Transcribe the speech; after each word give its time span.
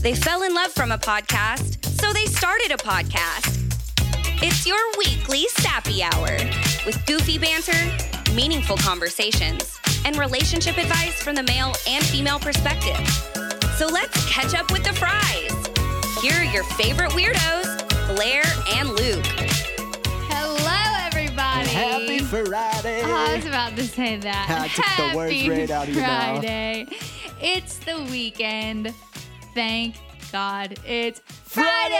They 0.00 0.14
fell 0.14 0.42
in 0.42 0.54
love 0.54 0.72
from 0.72 0.90
a 0.90 0.98
podcast, 0.98 1.84
so 1.84 2.12
they 2.12 2.24
started 2.26 2.72
a 2.72 2.76
podcast. 2.76 3.58
It's 4.42 4.66
your 4.66 4.78
weekly 4.98 5.46
sappy 5.48 6.02
hour 6.02 6.30
with 6.86 7.04
goofy 7.06 7.38
banter, 7.38 7.72
meaningful 8.34 8.78
conversations, 8.78 9.78
and 10.06 10.16
relationship 10.16 10.78
advice 10.78 11.22
from 11.22 11.34
the 11.34 11.42
male 11.42 11.74
and 11.86 12.04
female 12.06 12.38
perspective. 12.38 13.06
So 13.76 13.86
let's 13.86 14.32
catch 14.32 14.54
up 14.54 14.72
with 14.72 14.82
the 14.82 14.94
fries. 14.94 15.52
Here 16.22 16.34
are 16.40 16.52
your 16.52 16.64
favorite 16.64 17.10
weirdos, 17.10 17.86
Blaire 18.08 18.78
and 18.78 18.88
Luke. 18.88 19.51
Happy 22.32 22.46
Friday. 22.46 23.02
I 23.02 23.36
was 23.36 23.44
about 23.44 23.76
to 23.76 23.84
say 23.84 24.16
that. 24.16 24.46
I 24.48 24.68
took 24.68 24.86
the 24.96 25.16
words 25.16 25.34
Happy 25.34 25.50
right 25.50 25.70
out 25.70 25.86
of 25.86 25.94
your 25.94 26.02
mouth. 26.02 26.38
Friday. 26.38 26.86
It's 27.42 27.76
the 27.80 28.06
weekend. 28.10 28.94
Thank 29.54 29.96
God 30.32 30.78
it's 30.86 31.20
Friday. 31.44 31.92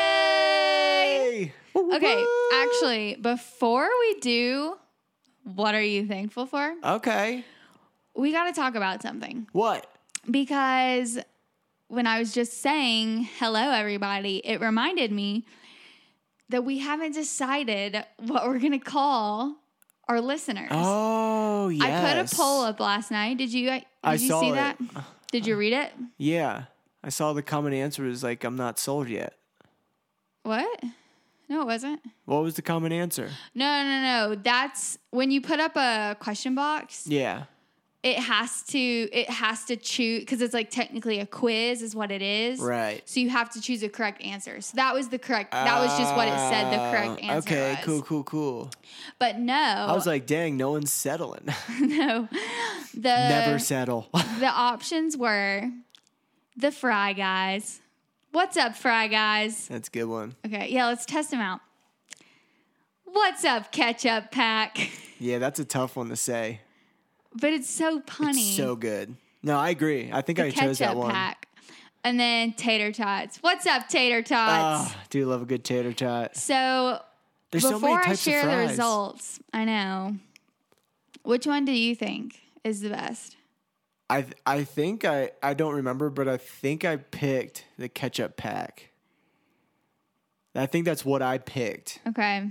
Woo, 1.75 1.95
Okay, 1.95 2.25
actually, 2.55 3.17
before 3.17 3.87
we 4.01 4.21
do 4.21 4.79
what 5.45 5.75
are 5.75 5.83
you 5.83 6.07
thankful 6.07 6.47
for? 6.47 6.77
Okay. 6.83 7.45
We 8.17 8.33
got 8.33 8.47
to 8.47 8.53
talk 8.59 8.75
about 8.75 9.03
something 9.03 9.49
What? 9.53 9.87
because 10.31 11.19
when 11.89 12.07
I 12.07 12.19
was 12.19 12.33
just 12.33 12.63
saying 12.63 13.29
hello, 13.39 13.71
everybody, 13.71 14.39
it 14.47 14.63
reminded 14.63 15.13
me 15.13 15.45
that 16.49 16.65
we 16.65 16.79
haven't 16.79 17.13
decided 17.13 18.03
what 18.19 18.47
we're 18.47 18.61
going 18.61 18.73
to 18.73 18.79
call 18.79 19.57
our 20.13 20.21
listeners. 20.21 20.69
Oh, 20.71 21.69
yes. 21.69 22.05
I 22.05 22.23
put 22.23 22.33
a 22.33 22.37
poll 22.37 22.63
up 22.65 22.81
last 22.81 23.11
night. 23.11 23.39
Did 23.39 23.53
you? 23.53 23.71
Uh, 23.71 23.75
did 23.79 23.85
I 24.05 24.13
you 24.15 24.29
saw 24.29 24.41
see 24.41 24.51
it. 24.51 24.55
that? 24.55 24.79
Did 25.31 25.47
you 25.47 25.57
read 25.57 25.73
it? 25.73 25.91
Yeah. 26.19 26.65
I 27.03 27.09
saw 27.09 27.33
the 27.33 27.43
common 27.43 27.73
answer 27.73 28.03
was 28.03 28.23
like, 28.23 28.45
I'm 28.45 28.57
not 28.57 28.79
sold 28.79 29.09
yet. 29.09 29.35
What? 30.43 30.85
No, 31.49 31.63
it 31.63 31.67
wasn't. 31.67 32.01
What 32.27 32.43
was 32.43 32.55
the 32.55 32.63
common 32.63 32.93
answer? 32.93 33.31
No, 33.55 33.83
no, 33.83 34.03
no. 34.03 34.35
That's 34.35 34.99
when 35.11 35.31
you 35.31 35.41
put 35.41 35.61
up 35.61 35.77
a 35.77 36.17
question 36.21 36.55
box. 36.55 37.07
Yeah. 37.07 37.45
It 38.03 38.19
has 38.19 38.63
to. 38.65 38.79
It 38.79 39.31
has 39.31 39.65
to 39.67 39.77
choose 39.77 40.21
because 40.21 40.43
it's 40.43 40.53
like 40.53 40.71
technically 40.71 41.21
a 41.21 41.27
quiz, 41.27 41.83
is 41.83 41.95
what 41.95 42.11
it 42.11 42.21
is. 42.21 42.59
Right. 42.59 43.01
So 43.09 43.21
you 43.21 43.31
have 43.31 43.51
to 43.51 43.61
choose 43.61 43.85
a 43.85 43.89
correct 43.89 44.23
answer. 44.23 44.61
So 44.61 44.73
that 44.75 44.93
was 44.93 45.09
the 45.09 45.21
correct. 45.21 45.53
That 45.53 45.81
was 45.81 45.97
just 45.97 46.15
what 46.17 46.27
it 46.27 46.37
said. 46.37 46.73
The 46.73 46.79
correct 46.91 47.21
Ah, 47.23 47.33
answer. 47.33 47.49
Okay, 47.49 47.71
was. 47.77 47.85
cool, 47.85 48.03
cool, 48.03 48.25
cool. 48.25 48.71
But 49.21 49.39
no, 49.39 49.55
I 49.55 49.93
was 49.93 50.05
like, 50.07 50.27
dang, 50.27 50.57
no 50.57 50.73
one's 50.73 50.93
settling. 50.93 51.47
no. 51.81 52.29
The 52.93 53.01
Never 53.01 53.59
settle. 53.61 54.09
the 54.41 54.49
options 54.49 55.17
were 55.17 55.71
the 56.57 56.73
Fry 56.73 57.13
Guys. 57.13 57.81
What's 58.33 58.57
up, 58.57 58.75
Fry 58.75 59.07
Guys? 59.07 59.69
That's 59.69 59.87
a 59.89 59.91
good 59.93 60.05
one. 60.07 60.35
Okay, 60.45 60.69
yeah, 60.71 60.87
let's 60.89 61.07
test 61.07 61.31
them 61.31 61.41
out. 61.41 61.61
What's 63.05 63.45
up, 63.45 63.71
Ketchup 63.71 64.33
Pack? 64.33 64.91
Yeah, 65.21 65.39
that's 65.39 65.61
a 65.61 65.65
tough 65.65 65.95
one 65.95 66.09
to 66.09 66.17
say. 66.17 66.62
But 67.35 67.53
it's 67.53 67.69
so 67.71 68.01
punny. 68.01 68.49
It's 68.49 68.57
so 68.57 68.77
good. 68.77 69.17
No, 69.43 69.59
I 69.59 69.71
agree. 69.71 70.11
I 70.13 70.21
think 70.23 70.39
the 70.39 70.45
I 70.47 70.51
chose 70.51 70.79
that 70.79 70.97
one. 70.97 71.11
Pack. 71.11 71.49
And 72.05 72.19
then 72.19 72.53
Tater 72.55 72.93
Tots. 72.93 73.39
What's 73.39 73.67
up, 73.67 73.89
Tater 73.89 74.23
Tots? 74.23 74.93
Oh, 74.95 75.01
do 75.11 75.25
love 75.27 75.43
a 75.43 75.47
good 75.47 75.65
tater 75.65 75.93
tot. 75.93 76.37
so 76.37 77.01
There's 77.51 77.63
so 77.63 77.73
before 77.73 77.99
many 77.99 78.11
I 78.13 78.15
share 78.15 78.43
of 78.43 78.51
the 78.51 78.57
results, 78.57 79.39
I 79.53 79.65
know. 79.65 80.17
Which 81.23 81.47
one 81.47 81.65
do 81.65 81.73
you 81.73 81.95
think 81.95 82.41
is 82.65 82.81
the 82.81 82.91
best? 82.91 83.37
I 84.11 84.27
I 84.45 84.65
think 84.65 85.05
I 85.05 85.31
I 85.43 85.55
don't 85.55 85.75
remember, 85.75 86.11
but 86.11 86.27
I 86.29 86.37
think 86.39 86.85
I 86.85 86.97
picked 86.97 87.65
the 87.79 87.89
ketchup 87.89 88.37
pack. 88.37 88.91
I 90.55 90.67
think 90.67 90.85
that's 90.85 91.05
what 91.05 91.23
I 91.23 91.39
picked, 91.39 92.01
Okay. 92.07 92.51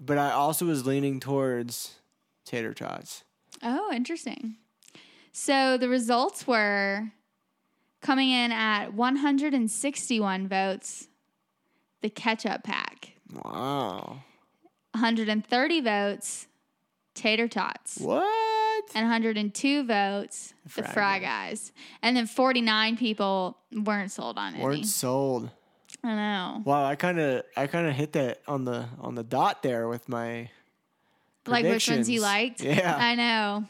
but 0.00 0.18
I 0.18 0.30
also 0.32 0.66
was 0.66 0.86
leaning 0.86 1.20
towards 1.20 1.96
tater 2.44 2.74
tots. 2.74 3.22
Oh, 3.62 3.92
interesting. 3.92 4.56
So 5.32 5.78
the 5.78 5.88
results 5.88 6.46
were 6.46 7.12
coming 8.00 8.30
in 8.30 8.52
at 8.52 8.92
161 8.92 10.48
votes, 10.48 11.08
the 12.00 12.10
ketchup 12.10 12.64
pack. 12.64 13.12
Wow. 13.32 14.18
130 14.92 15.80
votes, 15.80 16.48
tater 17.14 17.48
tots. 17.48 17.98
What? 17.98 18.26
And 18.94 19.04
102 19.04 19.84
votes, 19.84 20.54
the 20.76 20.82
Fry 20.82 21.18
guys. 21.18 21.72
And 22.02 22.16
then 22.16 22.26
49 22.26 22.96
people 22.96 23.56
weren't 23.72 24.10
sold 24.10 24.38
on 24.38 24.54
it. 24.56 24.60
Weren't 24.60 24.86
sold. 24.86 25.50
I 26.02 26.14
know. 26.14 26.62
Wow, 26.64 26.84
I 26.84 26.96
kind 26.96 27.20
of 27.20 27.44
I 27.56 27.66
kind 27.68 27.86
of 27.86 27.94
hit 27.94 28.12
that 28.14 28.40
on 28.48 28.64
the 28.64 28.86
on 29.00 29.14
the 29.14 29.22
dot 29.22 29.62
there 29.62 29.88
with 29.88 30.08
my 30.08 30.50
Like 31.46 31.64
which 31.64 31.88
ones 31.88 32.08
you 32.08 32.20
liked? 32.20 32.62
Yeah. 32.62 32.96
I 32.98 33.14
know. 33.14 33.64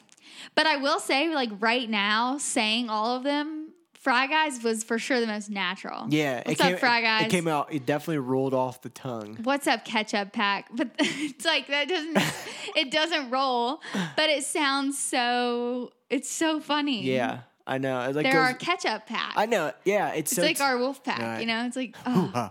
But 0.55 0.67
I 0.67 0.77
will 0.77 1.01
say, 1.01 1.35
like 1.35 1.51
right 1.61 1.89
now, 1.89 2.37
saying 2.39 2.91
all 2.91 3.17
of 3.17 3.23
them, 3.23 3.71
Fry 3.95 4.27
Guys 4.27 4.63
was 4.63 4.83
for 4.83 4.99
sure 4.99 5.21
the 5.21 5.27
most 5.27 5.49
natural. 5.49 6.07
yeah. 6.11 6.43
What's 6.45 6.51
it 6.61 6.63
came, 6.63 6.75
up, 6.75 6.81
Fry 6.81 7.01
Guys? 7.01 7.27
It 7.27 7.31
came 7.31 7.47
out. 7.49 7.73
It 7.73 7.87
definitely 7.87 8.19
rolled 8.19 8.53
off 8.53 8.83
the 8.83 8.89
tongue. 8.89 9.39
What's 9.45 9.67
up, 9.67 9.85
ketchup 9.85 10.33
pack? 10.33 10.69
But 10.75 10.91
it's 10.99 11.45
like 11.45 11.69
that 11.69 11.89
doesn't 11.89 12.19
it 12.77 12.91
doesn't 12.91 13.31
roll, 13.31 13.81
but 14.17 14.29
it 14.29 14.43
sounds 14.45 14.99
so 14.99 15.93
it's 16.11 16.29
so 16.29 16.59
funny. 16.61 17.05
Yeah, 17.05 17.41
I 17.67 17.79
know. 17.79 18.01
It 18.01 18.17
like 18.17 18.25
They're 18.25 18.33
goes, 18.33 18.43
our 18.49 18.55
ketchup 18.55 19.07
pack. 19.07 19.35
I 19.37 19.47
know. 19.47 19.73
Yeah, 19.85 20.09
it's, 20.11 20.33
it's 20.33 20.37
so 20.37 20.43
like 20.43 20.61
our 20.61 20.77
wolf 20.79 21.03
pack, 21.05 21.21
Right. 21.21 21.41
you 21.41 21.47
know? 21.47 21.65
It's 21.67 21.77
like 21.77 21.95
oh, 22.05 22.51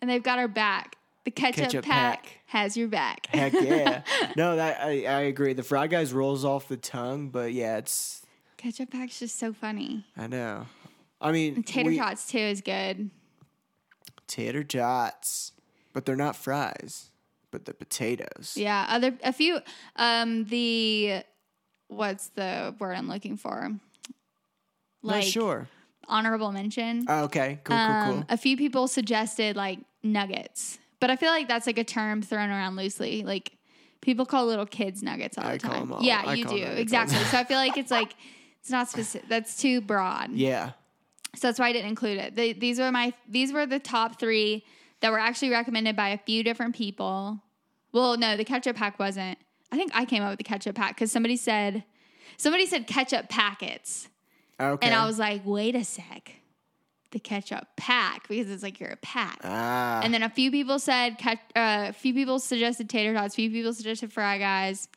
and 0.00 0.08
they've 0.08 0.22
got 0.22 0.38
our 0.38 0.48
back. 0.48 0.96
The 1.24 1.30
ketchup, 1.30 1.64
Ketchup 1.64 1.84
pack, 1.84 2.22
pack. 2.24 2.38
Has 2.52 2.76
your 2.76 2.88
back. 2.88 3.26
Heck 3.30 3.52
yeah. 3.54 4.02
no, 4.36 4.56
that 4.56 4.80
I, 4.80 5.04
I 5.06 5.20
agree. 5.22 5.52
The 5.54 5.62
fried 5.62 5.90
Guys 5.90 6.12
rolls 6.12 6.44
off 6.44 6.68
the 6.68 6.76
tongue, 6.76 7.30
but 7.30 7.52
yeah, 7.52 7.78
it's 7.78 8.22
ketchup 8.56 8.90
pack's 8.90 9.18
just 9.18 9.38
so 9.38 9.52
funny. 9.52 10.04
I 10.16 10.26
know. 10.26 10.66
I 11.20 11.32
mean, 11.32 11.56
And 11.56 11.66
tater 11.66 11.90
we- 11.90 11.96
tots 11.98 12.26
too 12.26 12.38
is 12.38 12.60
good. 12.60 13.10
tater 14.26 14.64
tots, 14.64 15.52
but 15.92 16.04
they're 16.04 16.16
not 16.16 16.36
fries, 16.36 17.10
but 17.50 17.64
the 17.64 17.74
potatoes. 17.74 18.54
Yeah, 18.56 18.86
other 18.88 19.16
a 19.24 19.32
few 19.32 19.60
um 19.96 20.44
the 20.44 21.22
what's 21.88 22.28
the 22.30 22.74
word 22.78 22.94
I'm 22.96 23.08
looking 23.08 23.36
for? 23.36 23.70
Not 25.02 25.24
sure. 25.24 25.68
honorable 26.06 26.52
mention. 26.52 27.06
Oh, 27.08 27.24
okay, 27.24 27.60
cool, 27.64 27.76
cool, 27.76 27.84
Um, 27.86 28.12
cool. 28.14 28.24
A 28.28 28.36
few 28.36 28.56
people 28.56 28.86
suggested 28.88 29.56
like 29.56 29.78
nuggets, 30.02 30.78
but 31.02 31.10
I 31.10 31.16
feel 31.16 31.30
like 31.30 31.48
that's 31.48 31.66
like 31.66 31.78
a 31.78 31.84
term 31.84 32.22
thrown 32.22 32.48
around 32.48 32.76
loosely. 32.76 33.24
Like 33.24 33.50
people 34.02 34.24
call 34.24 34.46
little 34.46 34.66
kids 34.66 35.02
nuggets 35.02 35.36
all 35.36 35.44
I 35.44 35.54
the 35.54 35.58
call 35.58 35.72
time. 35.72 35.80
them 35.80 35.92
all- 35.94 36.02
yeah, 36.02 36.22
I 36.24 36.34
you 36.34 36.44
do 36.44 36.50
nuggets 36.50 36.68
all 36.68 36.74
the 36.76 36.80
exactly. 36.80 37.18
so 37.24 37.38
I 37.38 37.44
feel 37.44 37.56
like 37.56 37.76
it's 37.76 37.90
like 37.90 38.14
it's 38.60 38.70
not 38.70 38.88
specific. 38.88 39.28
That's 39.28 39.56
too 39.56 39.80
broad. 39.80 40.30
Yeah. 40.30 40.70
So 41.34 41.48
that's 41.48 41.58
why 41.58 41.68
I 41.68 41.72
didn't 41.72 41.88
include 41.88 42.18
it. 42.18 42.36
They, 42.36 42.52
these 42.52 42.78
were 42.78 42.92
my 42.92 43.12
these 43.28 43.52
were 43.52 43.66
the 43.66 43.80
top 43.80 44.20
three 44.20 44.64
that 45.00 45.10
were 45.10 45.18
actually 45.18 45.50
recommended 45.50 45.96
by 45.96 46.10
a 46.10 46.18
few 46.18 46.44
different 46.44 46.76
people. 46.76 47.40
Well, 47.90 48.16
no, 48.16 48.36
the 48.36 48.44
ketchup 48.44 48.76
pack 48.76 49.00
wasn't. 49.00 49.38
I 49.72 49.76
think 49.76 49.90
I 49.94 50.04
came 50.04 50.22
up 50.22 50.30
with 50.30 50.38
the 50.38 50.44
ketchup 50.44 50.76
pack 50.76 50.94
because 50.94 51.10
somebody 51.10 51.36
said 51.36 51.82
somebody 52.36 52.64
said 52.66 52.86
ketchup 52.86 53.28
packets. 53.28 54.08
Okay. 54.60 54.86
And 54.86 54.94
I 54.94 55.04
was 55.04 55.18
like, 55.18 55.42
wait 55.44 55.74
a 55.74 55.82
sec. 55.82 56.41
The 57.12 57.20
ketchup 57.20 57.66
pack, 57.76 58.26
because 58.28 58.50
it's 58.50 58.62
like 58.62 58.80
you're 58.80 58.90
a 58.90 58.96
pack. 58.96 59.38
ah. 59.44 60.00
and 60.02 60.12
then 60.12 60.22
a 60.22 60.30
few 60.30 60.50
people 60.50 60.78
said, 60.78 61.16
uh, 61.24 61.36
a 61.54 61.92
few 61.92 62.14
people 62.14 62.38
suggested 62.38 62.88
tater 62.88 63.12
tots, 63.14 63.34
a 63.34 63.36
few 63.36 63.50
people 63.50 63.72
suggested 63.72 64.12
fry 64.12 64.38
guys. 64.38 64.88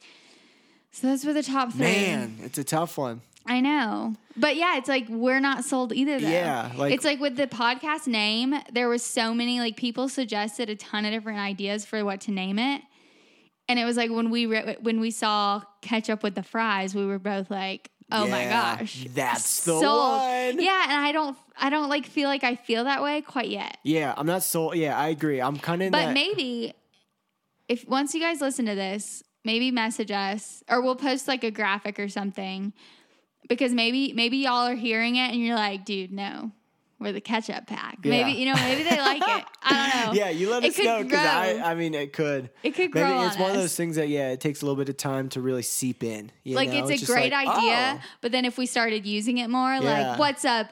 So 0.92 1.08
those 1.08 1.26
were 1.26 1.34
the 1.34 1.44
top 1.44 1.72
three. 1.74 1.81
man, 1.81 2.38
it's 2.42 2.58
a 2.58 2.64
tough 2.64 2.98
one. 2.98 3.22
I 3.46 3.59
know. 3.59 4.16
But 4.38 4.56
yeah, 4.56 4.78
it's 4.78 4.88
like 4.90 5.08
we're 5.09 5.40
not 5.41 5.66
sold 5.66 5.94
either 5.94 6.20
though. 6.20 6.28
Yeah, 6.29 6.72
like- 6.76 6.94
it's 6.94 7.06
like 7.06 7.20
with 7.20 7.35
the 7.35 7.47
podcast 7.47 8.08
name, 8.08 8.56
there 8.72 8.88
was 8.90 9.03
so 9.03 9.34
many 9.34 9.59
like 9.59 9.76
people 9.78 10.08
suggested 10.09 10.70
a 10.70 10.76
ton 10.76 11.06
of 11.06 11.12
different 11.12 11.40
ideas 11.40 11.85
for 11.85 12.03
what 12.06 12.22
to 12.22 12.32
name 12.32 12.58
it. 12.58 12.82
And 13.67 13.78
it 13.78 13.84
was 13.85 13.97
like 13.97 14.09
when 14.09 14.29
we 14.29 14.46
re- 14.46 14.78
when 14.82 15.00
we 15.00 15.12
saw 15.12 15.62
ketchup 15.82 16.23
with 16.23 16.35
the 16.35 16.44
fries, 16.44 16.96
we 16.96 17.06
were 17.06 17.20
both 17.20 17.52
like, 17.52 17.90
"Oh 18.11 18.28
my 18.28 18.46
gosh, 18.46 19.05
that's 19.13 19.63
the 19.66 19.79
sold." 19.79 20.19
one. 20.22 20.59
Yeah, 20.59 20.84
and 20.84 21.05
I 21.05 21.11
don't 21.11 21.37
I 21.57 21.69
don't 21.69 21.90
like 21.90 22.05
feel 22.05 22.29
like 22.29 22.43
I 22.43 22.55
feel 22.55 22.84
that 22.84 23.02
way 23.02 23.22
quite 23.22 23.49
yet. 23.49 23.78
Yeah, 23.84 24.13
I'm 24.16 24.28
not 24.28 24.43
sold. 24.43 24.75
Yeah, 24.75 24.97
I 24.97 25.09
agree. 25.09 25.41
I'm 25.41 25.57
kind 25.57 25.81
of 25.84 25.91
But 25.91 26.07
that. 26.07 26.13
maybe 26.13 26.73
if 27.67 27.87
once 27.87 28.13
you 28.13 28.19
guys 28.19 28.41
listen 28.41 28.66
to 28.66 28.75
this, 28.75 29.23
maybe 29.43 29.72
message 29.72 30.11
us 30.11 30.63
or 30.69 30.81
we'll 30.81 30.96
post 30.96 31.28
like 31.28 31.43
a 31.43 31.52
graphic 31.52 31.99
or 31.99 32.09
something 32.09 32.73
because 33.49 33.73
maybe 33.73 34.13
maybe 34.13 34.37
y'all 34.37 34.67
are 34.67 34.75
hearing 34.75 35.16
it 35.16 35.31
and 35.31 35.40
you're 35.41 35.55
like, 35.55 35.85
dude, 35.85 36.11
no, 36.11 36.52
or 37.00 37.12
the 37.12 37.22
ketchup 37.22 37.68
pack. 37.68 38.00
Yeah. 38.03 38.09
Maybe 38.12 38.32
you 38.40 38.46
know, 38.46 38.56
maybe 38.56 38.84
they 38.84 38.97
like 38.97 39.22
it. 39.22 39.46
I 39.64 39.92
don't 40.03 40.06
know. 40.06 40.14
Yeah, 40.22 40.30
you 40.30 40.50
let 40.50 40.64
It 40.64 40.70
us 40.72 40.80
know 40.80 41.03
because 41.03 41.20
I. 41.20 41.59
I 41.72 41.76
mean, 41.76 41.94
it 41.94 42.14
could. 42.14 42.50
It 42.64 42.72
could 42.72 42.94
Maybe 42.94 43.08
grow 43.08 43.26
it's 43.26 43.36
on 43.36 43.42
one 43.42 43.52
of 43.52 43.58
those 43.58 43.76
things 43.76 43.96
that 43.97 44.08
yeah, 44.08 44.32
it 44.32 44.40
takes 44.40 44.62
a 44.62 44.66
little 44.66 44.78
bit 44.78 44.90
of 44.90 44.97
time 44.97 45.30
to 45.30 45.42
really 45.42 45.62
seep 45.62 46.03
in. 46.03 46.32
you 46.44 46.56
like 46.56 46.70
know? 46.70 46.88
it's 46.88 47.03
a 47.03 47.06
great 47.06 47.32
like, 47.32 47.47
idea, 47.47 48.00
oh. 48.00 48.06
but 48.22 48.32
then 48.32 48.46
if 48.46 48.58
we 48.58 48.66
started 48.66 49.06
using 49.06 49.38
it 49.40 49.50
more, 49.50 49.74
Yeah. 49.74 49.80
like 50.12 50.20
what's 50.20 50.46
up, 50.46 50.68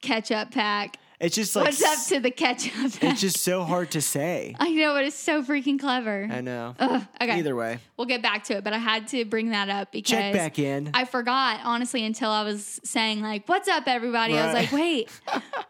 ketchup 0.00 0.50
pack? 0.50 0.96
It's 1.20 1.34
just 1.34 1.56
like 1.56 1.64
what's 1.66 1.82
up 1.82 1.98
to 2.14 2.20
the 2.20 2.30
ketchup? 2.30 2.72
It's 3.02 3.20
just 3.26 3.38
so 3.38 3.64
hard 3.64 3.90
to 3.92 4.00
say. 4.00 4.54
I 4.60 4.70
know, 4.70 4.94
but 4.94 5.04
it's 5.04 5.16
so 5.16 5.42
freaking 5.42 5.78
clever. 5.80 6.28
I 6.30 6.40
know. 6.42 6.76
Ugh, 6.78 7.02
okay, 7.20 7.38
Either 7.38 7.56
way, 7.56 7.80
we'll 7.96 8.06
get 8.06 8.22
back 8.22 8.44
to 8.44 8.58
it, 8.58 8.64
but 8.64 8.72
I 8.72 8.78
had 8.78 9.08
to 9.08 9.24
bring 9.24 9.50
that 9.50 9.68
up 9.68 9.90
because 9.90 10.10
check 10.10 10.32
back 10.32 10.58
in. 10.60 10.90
I 10.94 11.04
forgot 11.04 11.60
honestly 11.64 12.04
until 12.04 12.30
I 12.30 12.44
was 12.44 12.80
saying 12.84 13.20
like, 13.20 13.48
"What's 13.48 13.68
up, 13.68 13.84
everybody?" 13.88 14.38
I 14.38 14.46
was 14.46 14.54
like, 14.54 14.70
"Wait, 14.72 15.10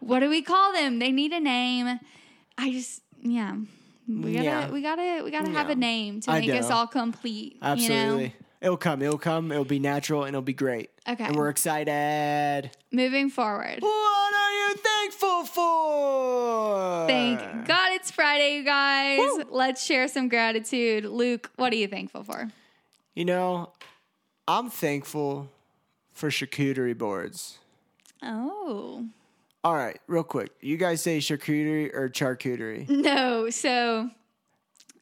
what 0.00 0.20
do 0.20 0.28
we 0.28 0.42
call 0.42 0.72
them? 0.74 0.98
They 0.98 1.12
need 1.12 1.32
a 1.32 1.40
name." 1.40 1.98
I 2.58 2.72
just, 2.72 3.02
yeah, 3.22 3.56
we 4.06 4.32
gotta, 4.34 4.44
Yeah. 4.44 4.70
we 4.70 4.82
gotta, 4.82 5.22
we 5.24 5.30
gotta 5.30 5.50
have 5.50 5.68
Yeah. 5.68 5.72
a 5.72 5.76
name 5.76 6.20
to 6.22 6.30
I 6.30 6.40
make 6.40 6.50
us 6.50 6.70
all 6.70 6.86
complete. 6.88 7.56
Absolutely. 7.62 8.22
You 8.24 8.28
know? 8.28 8.34
It'll 8.60 8.76
come. 8.76 9.02
It'll 9.02 9.18
come. 9.18 9.52
It'll 9.52 9.64
be 9.64 9.78
natural 9.78 10.22
and 10.22 10.30
it'll 10.30 10.42
be 10.42 10.52
great. 10.52 10.90
Okay. 11.08 11.24
And 11.24 11.36
we're 11.36 11.48
excited. 11.48 12.70
Moving 12.90 13.30
forward. 13.30 13.78
What 13.80 14.34
are 14.34 14.52
you 14.52 14.74
thankful 14.76 15.44
for? 15.44 17.06
Thank 17.06 17.66
God 17.66 17.92
it's 17.92 18.10
Friday, 18.10 18.56
you 18.56 18.64
guys. 18.64 19.20
Let's 19.50 19.84
share 19.84 20.08
some 20.08 20.28
gratitude. 20.28 21.04
Luke, 21.04 21.50
what 21.56 21.72
are 21.72 21.76
you 21.76 21.86
thankful 21.86 22.24
for? 22.24 22.50
You 23.14 23.24
know, 23.24 23.72
I'm 24.48 24.70
thankful 24.70 25.48
for 26.12 26.30
charcuterie 26.30 26.98
boards. 26.98 27.58
Oh. 28.22 29.06
All 29.62 29.74
right, 29.74 30.00
real 30.06 30.24
quick. 30.24 30.50
You 30.60 30.76
guys 30.76 31.02
say 31.02 31.18
charcuterie 31.18 31.94
or 31.94 32.08
charcuterie? 32.08 32.88
No, 32.88 33.50
so 33.50 34.10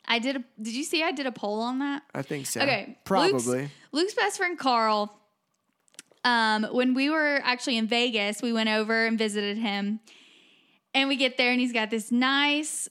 I 0.08 0.19
did 0.19 0.37
a 0.37 0.44
did 0.61 0.75
you 0.75 0.85
see 0.85 1.03
I 1.03 1.12
did 1.12 1.26
a 1.26 1.32
poll 1.32 1.61
on 1.61 1.79
that? 1.81 2.03
I 2.14 2.23
think 2.23 2.47
so. 2.47 2.61
Okay. 2.61 2.99
Probably. 3.05 3.32
Luke's, 3.62 3.73
Luke's 3.93 4.14
best 4.14 4.37
friend 4.38 4.58
Carl. 4.58 5.12
Um, 6.25 6.64
when 6.73 6.94
we 6.94 7.08
were 7.11 7.41
actually 7.44 7.76
in 7.76 7.87
Vegas, 7.87 8.43
we 8.43 8.53
went 8.53 8.69
over 8.69 9.06
and 9.06 9.17
visited 9.19 9.58
him. 9.58 10.00
And 10.94 11.08
we 11.08 11.17
get 11.17 11.37
there 11.37 11.53
and 11.53 11.61
he's 11.61 11.73
got 11.73 11.91
this 11.91 12.11
nice 12.11 12.88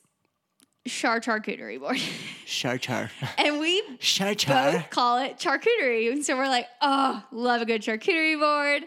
char 0.88 1.20
charcuterie 1.20 1.80
board. 1.80 2.00
Char 2.46 2.78
char. 2.78 3.10
and 3.40 3.60
we 3.60 3.82
Char 3.98 4.36
both 4.36 4.90
call 4.92 5.18
it 5.18 5.40
charcuterie. 5.40 6.12
And 6.12 6.24
so 6.24 6.38
we're 6.38 6.48
like, 6.48 6.68
oh, 6.82 7.24
love 7.32 7.62
a 7.62 7.66
good 7.66 7.82
charcuterie 7.82 8.40
board. 8.40 8.84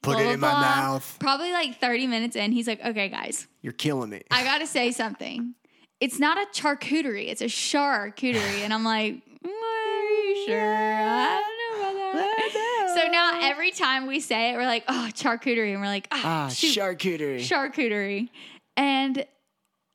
Put 0.00 0.12
Blah, 0.14 0.20
it 0.20 0.24
blah, 0.24 0.32
in 0.32 0.40
my 0.40 0.50
blah. 0.50 0.60
mouth. 0.60 1.16
Probably 1.20 1.52
like 1.52 1.78
30 1.78 2.06
minutes 2.06 2.34
in, 2.36 2.50
he's 2.52 2.66
like, 2.66 2.82
okay, 2.84 3.08
guys, 3.08 3.46
You're 3.60 3.74
killing 3.74 4.10
me. 4.10 4.22
I 4.30 4.42
gotta 4.44 4.66
say 4.66 4.90
something. 4.92 5.54
It's 6.02 6.18
not 6.18 6.36
a 6.36 6.46
charcuterie, 6.52 7.28
it's 7.28 7.42
a 7.42 7.44
charcuterie. 7.44 8.62
And 8.64 8.74
I'm 8.74 8.82
like, 8.82 9.14
"Mm, 9.14 9.48
are 9.48 10.02
you 10.02 10.46
sure? 10.46 10.74
I 10.74 11.40
don't 11.40 11.82
know 11.84 12.10
about 12.10 12.52
that. 12.52 12.94
So 12.96 13.08
now 13.08 13.38
every 13.40 13.70
time 13.70 14.08
we 14.08 14.18
say 14.18 14.50
it, 14.50 14.56
we're 14.56 14.66
like, 14.66 14.82
oh, 14.88 15.10
charcuterie. 15.14 15.70
And 15.70 15.80
we're 15.80 15.86
like, 15.86 16.08
ah, 16.10 16.22
ah, 16.24 16.48
shoot, 16.48 16.76
charcuterie. 16.76 17.38
charcuterie. 17.38 18.30
And 18.76 19.24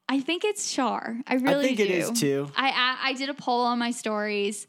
I 0.07 0.21
think 0.21 0.45
it's 0.45 0.71
char. 0.71 1.18
I 1.27 1.36
really 1.36 1.75
think 1.75 1.77
do. 1.80 1.83
it 1.83 1.89
is, 1.92 2.12
too. 2.12 2.50
I, 2.56 2.69
I 2.69 3.09
I 3.09 3.13
did 3.13 3.27
a 3.27 3.33
poll 3.33 3.65
on 3.65 3.77
my 3.77 3.92
stories. 3.92 4.65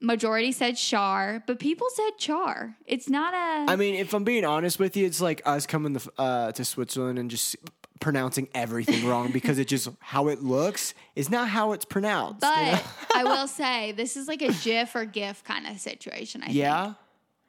Majority 0.00 0.52
said 0.52 0.76
char, 0.78 1.42
but 1.46 1.58
people 1.58 1.88
said 1.92 2.12
char. 2.16 2.76
It's 2.86 3.10
not 3.10 3.34
a. 3.34 3.70
I 3.70 3.76
mean, 3.76 3.96
if 3.96 4.14
I'm 4.14 4.24
being 4.24 4.46
honest 4.46 4.78
with 4.78 4.96
you, 4.96 5.04
it's 5.04 5.20
like 5.20 5.42
us 5.44 5.66
coming 5.66 5.98
to, 5.98 6.12
uh, 6.16 6.52
to 6.52 6.64
Switzerland 6.64 7.18
and 7.18 7.30
just 7.30 7.56
pronouncing 8.00 8.48
everything 8.54 9.06
wrong 9.06 9.30
because 9.32 9.58
it 9.58 9.68
just 9.68 9.88
how 10.00 10.28
it 10.28 10.42
looks 10.42 10.94
is 11.16 11.30
not 11.30 11.48
how 11.48 11.72
it's 11.72 11.84
pronounced. 11.84 12.42
you 12.42 12.48
know? 12.48 12.78
But 12.98 13.16
I 13.16 13.24
will 13.24 13.48
say 13.60 13.92
this 13.92 14.16
is 14.16 14.28
like 14.28 14.42
a 14.42 14.52
GIF 14.52 14.94
or 14.94 15.04
GIF 15.04 15.44
kind 15.44 15.66
of 15.66 15.78
situation. 15.78 16.42
I 16.42 16.46
think. 16.46 16.56
yeah, 16.56 16.94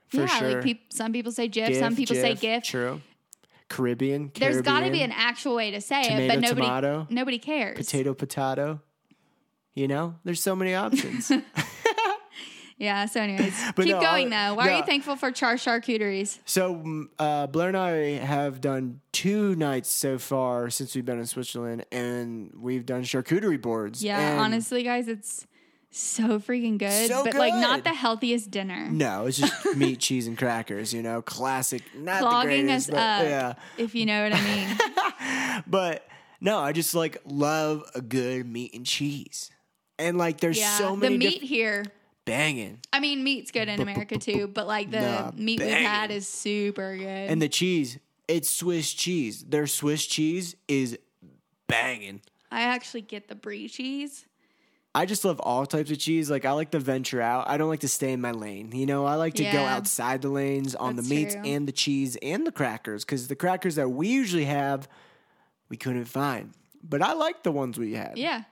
for 0.07 0.21
yeah, 0.21 0.27
sure. 0.27 0.53
like 0.55 0.63
peop- 0.63 0.93
some 0.93 1.13
people 1.13 1.31
say 1.31 1.47
GIF, 1.47 1.77
some 1.77 1.95
people 1.95 2.15
say 2.15 2.35
GIF. 2.35 2.63
True. 2.63 3.01
Caribbean. 3.69 4.31
There's 4.33 4.61
got 4.61 4.79
to 4.81 4.89
be 4.91 5.03
an 5.03 5.11
actual 5.11 5.55
way 5.55 5.71
to 5.71 5.81
say 5.81 6.01
it, 6.01 6.27
but 6.27 6.39
nobody 6.39 6.61
tomato. 6.61 7.07
nobody 7.09 7.37
cares. 7.37 7.77
potato, 7.77 8.13
potato. 8.13 8.81
You 9.75 9.87
know, 9.87 10.15
there's 10.23 10.41
so 10.41 10.55
many 10.55 10.73
options. 10.73 11.31
Yeah. 12.79 13.05
So, 13.05 13.21
anyways, 13.21 13.53
keep 13.75 13.87
no, 13.87 14.01
going 14.01 14.29
though. 14.29 14.55
Why 14.55 14.69
are 14.69 14.77
you 14.77 14.83
thankful 14.83 15.15
for 15.15 15.31
char 15.31 15.55
charcuteries? 15.55 16.39
so 16.45 16.75
mm, 16.75 17.03
uh, 17.19 17.47
Blaire 17.47 17.67
and 17.67 17.77
I 17.77 17.93
have 18.25 18.61
done 18.61 19.01
two 19.11 19.55
nights 19.55 19.89
so 19.89 20.17
far 20.17 20.69
since 20.69 20.95
we've 20.95 21.05
been 21.05 21.19
in 21.19 21.27
Switzerland, 21.27 21.85
and 21.91 22.51
we've 22.57 22.85
done 22.85 23.03
charcuterie 23.03 23.61
boards. 23.61 24.03
Yeah. 24.03 24.39
honestly, 24.39 24.83
guys, 24.83 25.07
it's 25.07 25.45
so 25.91 26.39
freaking 26.39 26.77
good, 26.77 27.09
So 27.09 27.23
but 27.23 27.33
like 27.33 27.53
not 27.53 27.83
the 27.83 27.93
healthiest 27.93 28.51
dinner. 28.51 28.89
No, 28.89 29.25
it's 29.25 29.37
just 29.37 29.65
meat, 29.75 29.99
cheese, 29.99 30.27
and 30.27 30.37
crackers. 30.37 30.93
You 30.93 31.01
know, 31.01 31.21
classic. 31.21 31.83
Not 31.95 32.21
the 32.21 32.27
Clogging 32.27 32.65
greatest, 32.65 32.89
us 32.89 32.95
but 32.95 32.99
up, 32.99 33.23
yeah. 33.23 33.53
if 33.77 33.95
you 33.95 34.05
know 34.05 34.23
what 34.23 34.33
I 34.35 34.43
mean. 34.43 35.63
But 35.67 36.07
no, 36.39 36.57
I 36.57 36.71
just 36.71 36.95
like 36.95 37.17
love 37.25 37.83
a 37.93 38.01
good 38.01 38.47
meat 38.47 38.73
and 38.73 38.85
cheese, 38.85 39.51
and 39.97 40.17
like 40.17 40.39
there's 40.39 40.57
yeah. 40.57 40.77
so 40.77 40.91
the 40.91 41.01
many 41.01 41.17
meat 41.17 41.41
diff- 41.41 41.49
here. 41.49 41.85
Banging, 42.29 42.79
I 42.93 42.99
mean, 42.99 43.23
meat's 43.23 43.51
good 43.51 43.67
in 43.67 43.81
America 43.81 44.17
too, 44.17 44.47
but 44.47 44.67
like 44.67 44.91
the 44.91 44.99
Nah, 45.01 45.31
meat 45.35 45.59
we've 45.59 45.69
had 45.69 46.11
is 46.11 46.27
super 46.27 46.95
good. 46.97 47.07
and 47.29 47.41
the 47.41 47.49
cheese. 47.49 47.97
It's 48.27 48.49
Swiss 48.49 48.93
cheese. 48.93 49.43
Their 49.43 49.65
Swiss 49.67 50.05
cheese 50.05 50.55
is 50.67 50.97
banging. 51.67 52.21
I 52.51 52.61
actually 52.61 53.01
get 53.01 53.27
the 53.27 53.35
brie 53.35 53.67
cheese. 53.67 54.25
I 54.95 55.05
just 55.05 55.23
love 55.23 55.39
all 55.39 55.65
types 55.65 55.91
of 55.91 55.99
cheese. 55.99 56.29
Like 56.31 56.45
I 56.45 56.51
like 56.51 56.71
to 56.71 56.79
venture 56.79 57.21
out. 57.21 57.47
I 57.47 57.57
don't 57.57 57.69
like 57.69 57.81
to 57.81 57.87
stay 57.87 58.11
in 58.11 58.21
my 58.21 58.31
lane. 58.31 58.71
You 58.73 58.85
know, 58.85 59.05
I 59.05 59.15
like 59.15 59.35
to 59.35 59.43
go 59.43 59.59
outside 59.63 60.21
the 60.23 60.29
lanes 60.29 60.73
on 60.75 60.95
That's 60.95 61.07
the 61.07 61.15
meats 61.15 61.33
true. 61.35 61.43
and 61.45 61.67
the 61.67 61.71
cheese 61.71 62.17
and 62.21 62.45
the 62.45 62.51
crackers 62.51 63.05
because 63.05 63.27
the 63.27 63.35
crackers 63.35 63.75
that 63.75 63.89
we 63.89 64.07
usually 64.07 64.45
have, 64.45 64.87
we 65.69 65.77
couldn't 65.77 66.05
find. 66.05 66.53
But 66.83 67.01
I 67.01 67.13
like 67.13 67.43
the 67.43 67.51
ones 67.51 67.77
we 67.77 67.93
had. 67.93 68.17
Yeah. 68.17 68.43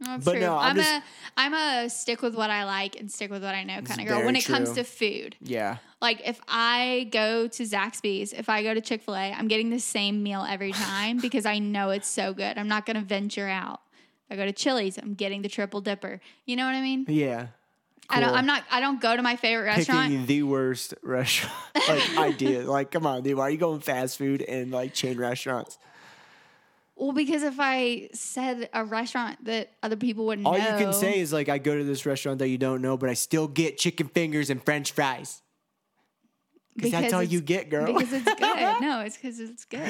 That's 0.00 0.24
But 0.24 0.32
true. 0.32 0.40
no, 0.40 0.56
I'm 0.56 0.70
I'm, 0.70 0.76
just- 0.76 0.88
a 0.90 1.02
I'm 1.36 1.54
a 1.54 1.90
stick 1.90 2.22
with 2.22 2.34
what 2.34 2.48
I 2.50 2.64
like 2.64 2.98
and 2.98 3.10
stick 3.10 3.30
with 3.30 3.42
what 3.42 3.54
I 3.54 3.64
know 3.64 3.82
kind 3.82 4.00
of 4.00 4.06
girl 4.06 4.24
when 4.24 4.34
it 4.36 4.44
comes 4.46 4.72
to 4.72 4.84
food. 4.84 5.36
Yeah. 5.40 5.76
Like 6.00 6.22
if 6.26 6.40
I 6.48 7.08
go 7.12 7.46
to 7.48 7.62
Zaxby's, 7.62 8.32
if 8.32 8.48
I 8.48 8.62
go 8.62 8.72
to 8.72 8.80
Chick 8.80 9.02
Fil 9.02 9.14
A, 9.14 9.32
I'm 9.32 9.46
getting 9.48 9.68
the 9.68 9.78
same 9.80 10.22
meal 10.22 10.46
every 10.48 10.72
time 10.72 11.18
because 11.22 11.44
I 11.44 11.58
know 11.58 11.90
it's 11.90 12.08
so 12.08 12.32
good. 12.32 12.56
I'm 12.56 12.68
not 12.68 12.86
gonna 12.86 13.02
venture 13.02 13.48
out. 13.48 13.80
If 14.28 14.34
I 14.34 14.36
go 14.36 14.46
to 14.46 14.52
Chili's, 14.52 14.96
I'm 14.96 15.14
getting 15.14 15.42
the 15.42 15.48
triple 15.48 15.80
dipper. 15.80 16.20
You 16.46 16.56
know 16.56 16.64
what 16.64 16.74
I 16.74 16.80
mean? 16.80 17.04
Yeah. 17.08 17.48
I 18.08 18.20
don't. 18.20 18.34
I'm 18.34 18.46
not. 18.46 18.64
I 18.70 18.80
don't 18.80 19.00
go 19.00 19.14
to 19.14 19.22
my 19.22 19.36
favorite 19.36 19.66
restaurant. 19.66 20.08
Picking 20.10 20.26
the 20.26 20.42
worst 20.42 20.94
restaurant 21.02 21.54
like 21.88 22.18
idea. 22.18 22.62
Like, 22.62 22.90
come 22.90 23.06
on, 23.06 23.22
dude. 23.22 23.36
Why 23.36 23.44
are 23.44 23.50
you 23.50 23.56
going 23.58 23.80
fast 23.80 24.18
food 24.18 24.42
and 24.42 24.72
like 24.72 24.94
chain 24.94 25.16
restaurants? 25.16 25.78
Well, 27.00 27.12
because 27.12 27.42
if 27.42 27.56
I 27.58 28.10
said 28.12 28.68
a 28.74 28.84
restaurant 28.84 29.42
that 29.46 29.70
other 29.82 29.96
people 29.96 30.26
wouldn't 30.26 30.44
know, 30.44 30.52
All 30.52 30.58
know, 30.58 30.76
you 30.78 30.84
can 30.84 30.92
say 30.92 31.18
is 31.18 31.32
like, 31.32 31.48
I 31.48 31.56
go 31.56 31.74
to 31.74 31.82
this 31.82 32.04
restaurant 32.04 32.40
that 32.40 32.48
you 32.48 32.58
don't 32.58 32.82
know, 32.82 32.98
but 32.98 33.08
I 33.08 33.14
still 33.14 33.48
get 33.48 33.78
chicken 33.78 34.08
fingers 34.08 34.50
and 34.50 34.62
French 34.62 34.92
fries. 34.92 35.40
Because 36.76 36.92
that's 36.92 37.14
all 37.14 37.22
you 37.22 37.40
get, 37.40 37.70
girl. 37.70 37.86
Because 37.86 38.12
it's 38.12 38.24
good. 38.24 38.40
no, 38.82 39.00
it's 39.00 39.16
because 39.16 39.40
it's 39.40 39.64
good. 39.64 39.80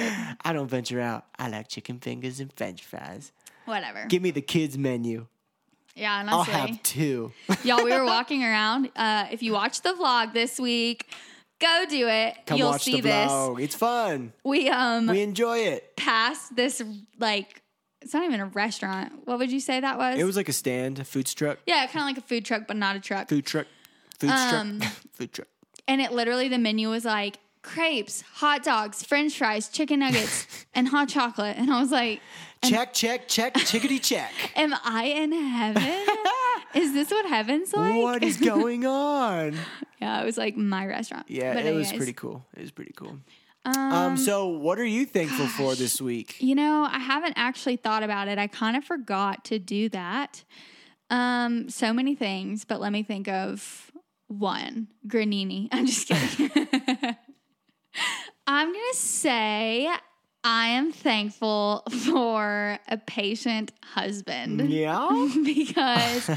I 0.45 0.53
don't 0.53 0.69
venture 0.69 1.01
out. 1.01 1.27
I 1.37 1.49
like 1.49 1.67
chicken 1.67 1.99
fingers 1.99 2.39
and 2.39 2.53
French 2.53 2.85
fries. 2.85 3.33
Whatever. 3.65 4.07
Give 4.07 4.23
me 4.23 4.31
the 4.31 4.41
kids 4.41 4.79
menu. 4.79 5.27
yeah, 5.97 6.23
I'll 6.29 6.41
honestly. 6.41 6.55
have 6.55 6.83
two. 6.85 7.33
Y'all, 7.65 7.85
we 7.85 7.91
were 7.91 8.05
walking 8.07 8.45
around. 8.45 8.89
Uh, 8.95 9.27
if 9.33 9.43
you 9.43 9.53
watched 9.53 9.83
the 9.83 9.95
vlog 9.95 10.33
this 10.33 10.61
week, 10.61 11.13
go 11.61 11.85
do 11.89 12.09
it. 12.09 12.35
Come 12.47 12.59
You'll 12.59 12.71
watch 12.71 12.83
see 12.85 13.01
the 13.01 13.09
this. 13.09 13.31
It's 13.65 13.75
fun. 13.75 14.33
We 14.45 14.69
um 14.69 15.07
We 15.07 15.21
enjoy 15.23 15.59
it. 15.59 15.97
passed 15.97 16.57
this 16.57 16.83
like 17.19 17.63
it's 18.03 18.15
not 18.15 18.25
even 18.25 18.41
a 18.41 18.47
restaurant. 18.47 19.13
What 19.27 19.39
would 19.39 19.53
you 19.53 19.61
say 19.61 19.79
that 19.81 19.99
was? 19.99 20.19
It 20.19 20.25
was 20.25 20.37
like 20.37 20.49
a 20.49 20.53
stand, 20.55 20.99
a 20.99 21.05
food 21.05 21.27
truck, 21.27 21.59
yeah, 21.67 21.87
kind 21.87 22.01
of 22.01 22.07
like 22.07 22.19
a 22.19 22.27
food 22.27 22.45
truck, 22.45 22.63
but 22.67 22.77
not 22.77 22.97
a 22.97 23.01
truck. 23.01 23.29
food 23.29 23.45
truck, 23.47 23.67
food 24.19 24.31
Um, 24.31 24.81
truck, 24.81 24.93
food 25.13 25.33
truck. 25.33 25.49
And 25.87 26.01
it 26.01 26.11
literally 26.13 26.49
the 26.49 26.59
menu 26.59 26.89
was 26.89 27.05
like 27.05 27.39
crepes, 27.63 28.23
hot 28.35 28.63
dogs, 28.63 29.03
French 29.03 29.37
fries, 29.39 29.69
chicken 29.69 30.01
nuggets, 30.01 30.47
and 30.75 30.89
hot 30.89 31.09
chocolate. 31.09 31.57
And 31.57 31.71
I 31.73 31.81
was 31.81 31.91
like, 31.91 32.21
Check, 32.63 32.93
check, 32.93 33.27
check, 33.27 33.57
chickadee 33.57 33.99
check. 33.99 34.33
"Am 34.55 34.75
I 34.85 35.05
in 35.05 35.33
heaven? 35.33 36.07
is 36.75 36.93
this 36.93 37.11
what 37.11 37.25
heaven's 37.25 37.73
like?" 37.73 37.95
what 37.97 38.23
is 38.23 38.37
going 38.37 38.85
on? 38.85 39.57
yeah, 40.01 40.21
it 40.21 40.27
was 40.27 40.37
like 40.37 40.59
my 40.59 40.85
restaurant. 40.87 41.25
Yeah, 41.29 41.55
But 41.55 41.65
it 41.65 41.75
was 41.75 41.91
pretty 41.91 42.13
cool. 42.13 42.45
It 42.55 42.61
was 42.61 42.71
pretty 42.71 42.93
cool. 42.95 43.19
Um, 43.65 43.75
Um, 43.77 44.17
so 44.19 44.49
what 44.49 44.79
are 44.79 44.85
you 44.85 45.07
thankful 45.07 45.47
for 45.47 45.75
this 45.75 46.03
week? 46.03 46.37
You 46.41 46.55
know, 46.55 46.87
I 46.91 46.99
haven't 46.99 47.35
actually 47.37 47.77
thought 47.77 48.03
about 48.03 48.29
it. 48.29 48.39
I 48.39 48.47
kind 48.47 48.77
of 48.77 48.85
forgot 48.85 49.45
to 49.47 49.59
do 49.59 49.89
that. 49.91 50.45
Um, 51.09 51.69
so 51.71 51.93
many 51.95 52.15
things, 52.15 52.65
but 52.67 52.79
let 52.81 52.93
me 52.93 53.03
think 53.03 53.27
of 53.27 53.91
one. 54.29 54.89
Granini. 55.07 55.69
I'm 55.73 55.87
just 55.87 56.09
kidding. 56.09 57.17
I'm 58.53 58.73
gonna 58.73 58.95
say 58.95 59.89
I 60.43 60.67
am 60.71 60.91
thankful 60.91 61.85
for 62.05 62.81
a 62.89 62.97
patient 62.99 63.71
husband. 63.85 64.69
Yeah. 64.69 65.09
because 65.45 66.29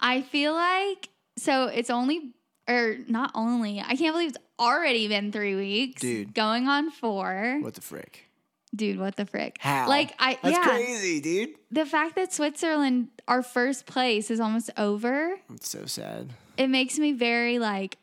I 0.00 0.22
feel 0.22 0.54
like 0.54 1.10
so 1.36 1.66
it's 1.66 1.90
only 1.90 2.32
or 2.66 2.96
not 3.06 3.32
only 3.34 3.80
I 3.80 3.96
can't 3.96 4.14
believe 4.14 4.30
it's 4.30 4.38
already 4.58 5.08
been 5.08 5.30
three 5.30 5.54
weeks, 5.54 6.00
Dude. 6.00 6.32
going 6.32 6.68
on 6.68 6.90
four. 6.90 7.58
What 7.60 7.74
the 7.74 7.82
frick? 7.82 8.30
Dude, 8.74 8.98
what 8.98 9.16
the 9.16 9.26
frick? 9.26 9.58
How? 9.60 9.90
Like 9.90 10.14
I 10.18 10.38
That's 10.42 10.56
yeah, 10.56 10.64
crazy, 10.66 11.20
dude. 11.20 11.50
the 11.70 11.84
fact 11.84 12.14
that 12.16 12.32
Switzerland, 12.32 13.08
our 13.28 13.42
first 13.42 13.84
place, 13.84 14.30
is 14.30 14.40
almost 14.40 14.70
over. 14.78 15.38
It's 15.52 15.68
so 15.68 15.84
sad. 15.84 16.30
It 16.56 16.68
makes 16.68 16.98
me 16.98 17.12
very 17.12 17.58
like. 17.58 17.98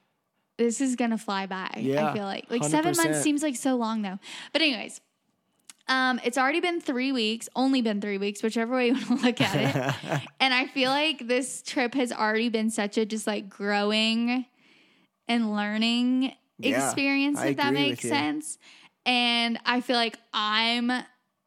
This 0.59 0.81
is 0.81 0.97
gonna 0.97 1.17
fly 1.17 1.45
by. 1.45 1.69
Yeah, 1.77 2.09
I 2.09 2.13
feel 2.13 2.25
like 2.25 2.45
like 2.49 2.65
seven 2.65 2.93
months 2.97 3.21
seems 3.21 3.41
like 3.41 3.55
so 3.55 3.75
long 3.77 4.01
though. 4.01 4.19
But 4.51 4.61
anyways, 4.61 4.99
um, 5.87 6.19
it's 6.21 6.37
already 6.37 6.59
been 6.59 6.81
three 6.81 7.13
weeks. 7.13 7.47
Only 7.55 7.81
been 7.81 8.01
three 8.01 8.17
weeks, 8.17 8.43
whichever 8.43 8.75
way 8.75 8.87
you 8.87 8.93
want 8.93 9.07
to 9.07 9.25
look 9.25 9.41
at 9.41 9.55
it. 10.03 10.21
And 10.41 10.53
I 10.53 10.67
feel 10.67 10.89
like 10.89 11.27
this 11.27 11.61
trip 11.61 11.93
has 11.93 12.11
already 12.11 12.49
been 12.49 12.69
such 12.71 12.97
a 12.97 13.05
just 13.05 13.25
like 13.25 13.49
growing 13.49 14.45
and 15.29 15.55
learning 15.55 16.33
Yeah, 16.57 16.85
experience, 16.85 17.41
if 17.41 17.55
that 17.55 17.73
makes 17.73 18.01
sense. 18.01 18.57
And 19.05 19.59
I 19.65 19.79
feel 19.79 19.95
like 19.95 20.17
I'm 20.33 20.91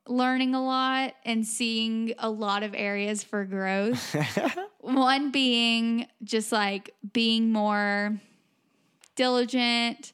learning 0.09 0.55
a 0.55 0.65
lot 0.65 1.15
and 1.27 1.47
seeing 1.47 2.15
a 2.19 2.31
lot 2.31 2.63
of 2.63 2.75
areas 2.75 3.23
for 3.23 3.45
growth. 3.45 4.17
One 4.81 5.31
being 5.31 6.07
just 6.25 6.51
like 6.51 6.95
being 7.13 7.53
more 7.53 8.19
diligent, 9.17 10.13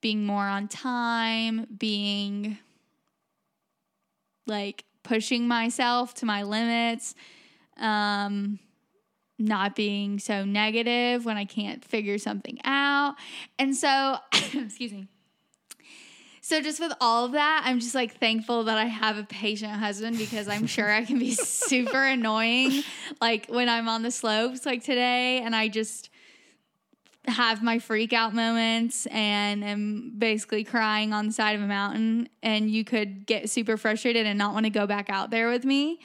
being 0.00 0.26
more 0.26 0.44
on 0.44 0.68
time, 0.68 1.66
being 1.78 2.58
like 4.46 4.84
pushing 5.02 5.48
myself 5.48 6.14
to 6.14 6.26
my 6.26 6.42
limits, 6.42 7.14
um, 7.78 8.58
not 9.38 9.74
being 9.74 10.18
so 10.18 10.44
negative 10.44 11.24
when 11.24 11.36
I 11.36 11.44
can't 11.44 11.84
figure 11.84 12.18
something 12.18 12.58
out. 12.64 13.14
And 13.58 13.74
so, 13.74 14.16
excuse 14.32 14.92
me. 14.92 15.08
So 16.40 16.60
just 16.60 16.78
with 16.78 16.92
all 17.00 17.24
of 17.24 17.32
that, 17.32 17.62
I'm 17.64 17.80
just 17.80 17.94
like 17.94 18.18
thankful 18.18 18.64
that 18.64 18.76
I 18.76 18.84
have 18.84 19.16
a 19.16 19.24
patient 19.24 19.72
husband 19.72 20.18
because 20.18 20.46
I'm 20.46 20.66
sure 20.66 20.90
I 20.90 21.02
can 21.02 21.18
be 21.18 21.30
super 21.34 22.04
annoying 22.04 22.82
like 23.18 23.46
when 23.46 23.70
I'm 23.70 23.88
on 23.88 24.02
the 24.02 24.10
slopes 24.10 24.66
like 24.66 24.84
today 24.84 25.40
and 25.40 25.56
I 25.56 25.68
just 25.68 26.10
have 27.26 27.62
my 27.62 27.78
freak 27.78 28.12
out 28.12 28.34
moments 28.34 29.06
and 29.06 29.64
am 29.64 30.12
basically 30.18 30.62
crying 30.62 31.12
on 31.12 31.26
the 31.26 31.32
side 31.32 31.56
of 31.56 31.62
a 31.62 31.66
mountain 31.66 32.28
and 32.42 32.70
you 32.70 32.84
could 32.84 33.26
get 33.26 33.48
super 33.48 33.76
frustrated 33.76 34.26
and 34.26 34.38
not 34.38 34.52
want 34.52 34.64
to 34.64 34.70
go 34.70 34.86
back 34.86 35.08
out 35.08 35.30
there 35.30 35.48
with 35.50 35.64
me 35.64 35.98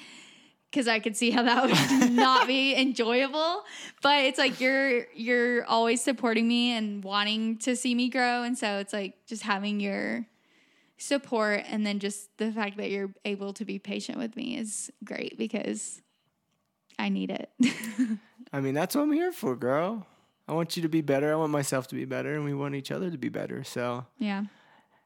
because 0.71 0.87
I 0.87 0.99
could 0.99 1.17
see 1.17 1.31
how 1.31 1.43
that 1.43 1.65
would 1.65 2.11
not 2.11 2.47
be 2.47 2.75
enjoyable. 2.75 3.63
But 4.01 4.25
it's 4.25 4.37
like 4.37 4.61
you're 4.61 5.05
you're 5.13 5.65
always 5.65 6.01
supporting 6.01 6.47
me 6.47 6.71
and 6.71 7.03
wanting 7.03 7.57
to 7.59 7.75
see 7.75 7.95
me 7.95 8.09
grow, 8.09 8.43
and 8.43 8.57
so 8.57 8.77
it's 8.77 8.93
like 8.93 9.25
just 9.25 9.43
having 9.43 9.79
your 9.79 10.25
support 10.97 11.63
and 11.67 11.85
then 11.85 11.99
just 11.99 12.29
the 12.37 12.51
fact 12.51 12.77
that 12.77 12.91
you're 12.91 13.09
able 13.23 13.53
to 13.53 13.63
be 13.63 13.79
patient 13.79 14.17
with 14.17 14.35
me 14.35 14.57
is 14.57 14.91
great 15.03 15.37
because 15.37 16.01
I 16.99 17.09
need 17.09 17.31
it. 17.31 17.49
I 18.53 18.59
mean, 18.59 18.73
that's 18.73 18.95
what 18.95 19.03
I'm 19.03 19.11
here 19.11 19.31
for, 19.31 19.55
girl. 19.55 20.05
I 20.49 20.53
want 20.53 20.75
you 20.75 20.81
to 20.81 20.89
be 20.89 21.01
better. 21.01 21.31
I 21.31 21.35
want 21.35 21.51
myself 21.51 21.87
to 21.89 21.95
be 21.95 22.05
better, 22.05 22.33
and 22.33 22.43
we 22.43 22.55
want 22.55 22.73
each 22.73 22.89
other 22.89 23.11
to 23.11 23.19
be 23.19 23.29
better. 23.29 23.63
So 23.63 24.07
yeah. 24.17 24.45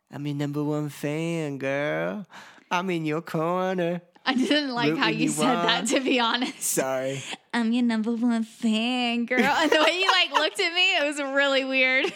I'm 0.09 0.25
your 0.25 0.37
number 0.37 0.63
one 0.63 0.87
fan, 0.87 1.57
girl. 1.57 2.25
I'm 2.71 2.89
in 2.89 3.03
your 3.03 3.21
corner. 3.21 4.01
I 4.25 4.35
didn't 4.35 4.73
like 4.73 4.95
how 4.95 5.09
you 5.09 5.23
you 5.23 5.29
said 5.29 5.55
that 5.55 5.87
to 5.87 5.99
be 5.99 6.21
honest. 6.21 6.61
Sorry. 6.61 7.21
I'm 7.53 7.73
your 7.73 7.83
number 7.83 8.13
one 8.13 8.45
fan, 8.45 9.25
girl. 9.25 9.41
And 9.41 9.69
the 9.69 9.83
way 9.83 9.99
you 9.99 10.07
like 10.07 10.31
looked 10.31 10.61
at 10.61 10.73
me, 10.73 10.95
it 10.95 11.03
was 11.03 11.17
really 11.17 11.65
weird. 11.65 12.05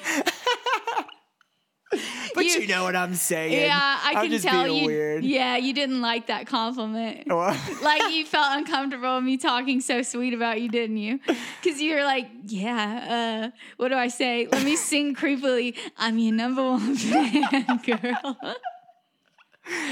But 2.38 2.46
You- 2.46 2.62
you, 2.62 2.68
know 2.68 2.84
what 2.84 2.96
I'm 2.96 3.16
saying. 3.16 3.52
Yeah, 3.54 3.76
I 4.04 4.14
I'm 4.16 4.30
can 4.30 4.40
tell 4.40 4.68
you. 4.68 4.86
weird. 4.86 5.24
Yeah, 5.26 5.58
you 5.58 5.74
didn't 5.74 6.02
like 6.02 6.28
that 6.28 6.46
compliment. 6.48 7.28
Like 7.82 8.14
you 8.14 8.26
felt 8.26 8.58
uncomfortable 8.58 9.16
with 9.16 9.24
me 9.24 9.38
talking 9.38 9.82
so 9.82 10.02
sweet 10.04 10.34
about 10.34 10.62
you, 10.62 10.70
didn't 10.70 10.98
you? 10.98 11.20
Because 11.62 11.82
you 11.82 11.96
were 11.96 12.04
like, 12.04 12.28
"Yeah, 12.46 13.50
uh, 13.54 13.58
what 13.78 13.90
do 13.90 13.96
I 13.96 14.08
say? 14.10 14.48
Let 14.52 14.64
me 14.64 14.76
sing 14.76 15.16
creepily. 15.16 15.76
I'm 15.98 16.18
your 16.18 16.34
number 16.34 16.64
one 16.64 16.96
fan, 17.12 17.80
girl." 17.86 18.38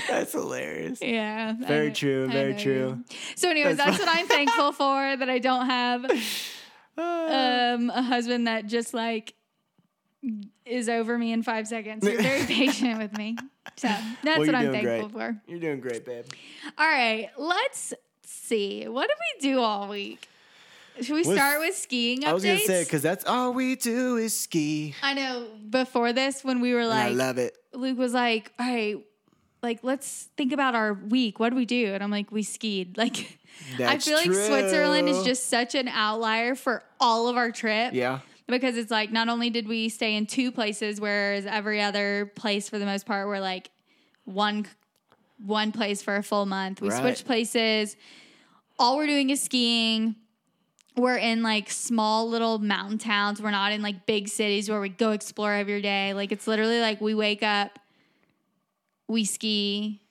That's 0.07 0.31
hilarious. 0.31 0.99
yeah, 1.01 1.53
Very 1.59 1.87
know- 1.89 1.93
true, 1.93 2.27
very 2.27 2.53
true. 2.55 3.03
So, 3.35 3.49
anyways, 3.49 3.75
That's 3.77 3.97
that's 3.97 4.05
what 4.05 4.17
I'm 4.17 4.27
thankful 4.27 4.71
for 4.71 5.17
that 5.17 5.29
I 5.29 5.39
don't 5.39 5.65
have 5.65 6.05
um, 6.97 7.89
a 7.89 8.01
husband 8.01 8.47
that 8.47 8.67
just 8.67 8.93
like 8.93 9.33
is 10.65 10.89
over 10.89 11.17
me 11.17 11.31
in 11.31 11.43
five 11.43 11.67
seconds. 11.67 12.03
You're 12.07 12.21
very 12.21 12.45
patient 12.45 12.97
with 12.99 13.17
me. 13.17 13.37
So 13.77 13.87
that's 14.23 14.39
Well, 14.39 14.47
what 14.47 14.55
I'm 14.55 14.71
thankful 14.71 15.09
great. 15.09 15.11
for. 15.11 15.41
You're 15.47 15.59
doing 15.59 15.79
great, 15.79 16.05
babe. 16.05 16.25
All 16.77 16.87
right, 16.87 17.29
let's 17.37 17.93
see. 18.23 18.87
What 18.87 19.07
did 19.09 19.17
we 19.19 19.49
do 19.53 19.59
all 19.61 19.87
week? 19.89 20.27
Should 21.01 21.15
we 21.15 21.23
What's- 21.23 21.35
start 21.35 21.59
with 21.59 21.75
skiing 21.75 22.21
updates? 22.21 22.27
I 22.27 22.33
was 22.33 22.43
gonna 22.45 22.59
say 22.59 22.83
because 22.85 23.01
that's 23.01 23.25
all 23.25 23.53
we 23.53 23.75
do 23.75 24.15
is 24.17 24.37
ski. 24.39 24.95
I 25.03 25.13
know 25.13 25.47
before 25.69 26.13
this 26.13 26.43
when 26.43 26.61
we 26.61 26.73
were 26.73 26.81
And 26.81 26.93
I 26.93 27.07
like 27.09 27.17
love 27.17 27.37
it. 27.37 27.57
Luke 27.73 27.97
was 27.97 28.13
like, 28.13 28.53
"All 28.57 28.65
right, 28.65 28.95
like 29.61 29.79
let's 29.83 30.29
think 30.37 30.53
about 30.53 30.73
our 30.73 30.93
week. 30.93 31.37
What 31.37 31.49
do 31.49 31.57
we 31.57 31.65
do?" 31.65 31.93
And 31.93 32.01
I'm 32.01 32.11
like, 32.11 32.31
"We 32.31 32.43
skied." 32.43 32.97
Like 32.97 33.17
I 33.73 33.77
That's 33.77 34.05
feel 34.05 34.15
like 34.17 34.25
Switzerland 34.31 35.07
is 35.09 35.23
just 35.23 35.47
such 35.49 35.75
an 35.75 35.87
outlier 35.89 36.55
for 36.55 36.83
all 36.99 37.27
of 37.29 37.35
our 37.37 37.51
trip. 37.51 37.93
Yeah. 37.93 38.19
Because 38.47 38.77
it's 38.77 38.91
like 38.91 39.11
not 39.11 39.27
only 39.27 39.49
did 39.49 39.67
we 39.67 39.89
stay 39.89 40.15
in 40.15 40.27
two 40.27 40.51
places, 40.51 41.01
whereas 41.01 41.45
every 41.47 41.81
other 41.81 42.31
place 42.35 42.69
for 42.69 42.77
the 42.77 42.85
most 42.85 43.05
part 43.05 43.27
were 43.27 43.39
like 43.39 43.71
one 44.25 44.65
one 45.43 45.71
place 45.71 46.01
for 46.01 46.15
a 46.15 46.23
full 46.23 46.45
month. 46.45 46.79
We 46.81 46.89
Right. 46.89 47.01
switched 47.01 47.25
places. 47.25 47.97
All 48.79 48.97
we're 48.97 49.07
doing 49.07 49.29
is 49.31 49.41
skiing. 49.41 50.15
We're 50.95 51.17
in 51.17 51.41
like 51.43 51.69
small 51.71 52.29
little 52.29 52.57
mountain 52.59 52.97
towns. 52.99 53.41
We're 53.41 53.51
not 53.51 53.71
in 53.73 53.81
like 53.81 54.05
big 54.05 54.29
cities 54.29 54.69
where 54.69 54.79
we 54.79 54.89
go 54.89 55.11
explore 55.11 55.53
every 55.53 55.81
day. 55.81 56.13
Like 56.13 56.31
it's 56.31 56.47
literally 56.47 56.79
like 56.79 57.01
we 57.01 57.13
wake 57.15 57.43
up, 57.43 57.79
we 59.07 59.25
ski, 59.25 60.01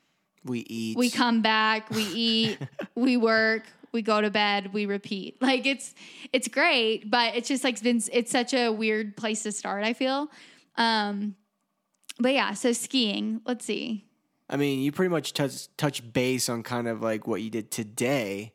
We 0.45 0.61
eat. 0.61 0.97
we 0.97 1.09
come 1.11 1.41
back, 1.41 1.89
we 1.91 2.03
eat, 2.03 2.59
we 2.95 3.17
work, 3.17 3.63
we 3.95 4.03
go 4.03 4.21
to 4.21 4.29
bed, 4.31 4.75
we 4.75 4.85
repeat. 4.85 5.39
Like 5.45 5.65
it's 5.65 5.95
it's 6.33 6.49
great, 6.49 7.11
but 7.11 7.37
it's 7.37 7.49
just 7.49 7.65
like 7.65 7.81
been 7.83 8.03
it's 8.13 8.31
such 8.31 8.53
a 8.53 8.69
weird 8.71 9.17
place 9.17 9.45
to 9.45 9.53
start, 9.53 9.85
I 9.85 9.95
feel. 9.95 10.29
Um 10.77 11.37
but 12.19 12.33
yeah, 12.35 12.53
so 12.55 12.73
skiing, 12.73 13.41
let's 13.47 13.65
see. 13.65 14.05
I 14.51 14.57
mean, 14.57 14.81
you 14.81 14.93
pretty 14.93 15.09
much 15.11 15.33
touch 15.33 15.75
touch 15.77 16.13
base 16.13 16.49
on 16.49 16.63
kind 16.63 16.89
of 16.89 17.01
like 17.03 17.27
what 17.27 17.41
you 17.41 17.51
did 17.51 17.71
today, 17.71 18.53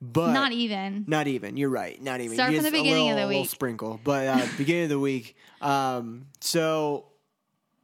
but 0.00 0.32
Not 0.32 0.52
even. 0.52 1.04
Not 1.08 1.26
even. 1.26 1.56
You're 1.56 1.70
right. 1.70 2.00
Not 2.00 2.20
even. 2.20 2.36
Start 2.36 2.54
from 2.54 2.62
the 2.64 2.70
beginning 2.70 3.10
of 3.10 3.16
little- 3.16 3.20
the 3.22 3.26
little 3.26 3.42
week. 3.42 3.50
sprinkle, 3.50 4.00
but 4.04 4.26
uh, 4.28 4.46
beginning 4.58 4.84
of 4.84 4.88
the 4.90 5.00
week. 5.00 5.36
Um, 5.60 6.26
so 6.40 7.06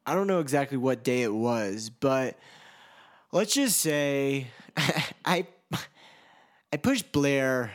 I 0.06 0.14
don't 0.14 0.26
know 0.26 0.40
exactly 0.40 0.78
what 0.78 1.02
day 1.04 1.22
it 1.22 1.32
was, 1.32 1.90
but 1.90 2.38
let's 3.32 3.54
just 3.54 3.80
say 3.80 4.46
I 5.24 5.46
I 6.72 6.76
pushed 6.78 7.12
Blaire 7.12 7.70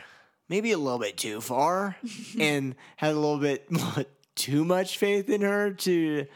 maybe 0.48 0.72
a 0.72 0.78
little 0.78 0.98
bit 0.98 1.16
too 1.16 1.40
far 1.40 1.96
and 2.40 2.74
had 2.96 3.12
a 3.12 3.18
little 3.18 3.38
bit 3.38 3.68
too 4.34 4.64
much 4.64 4.98
faith 4.98 5.28
in 5.28 5.42
her 5.42 5.72
to 5.72 6.26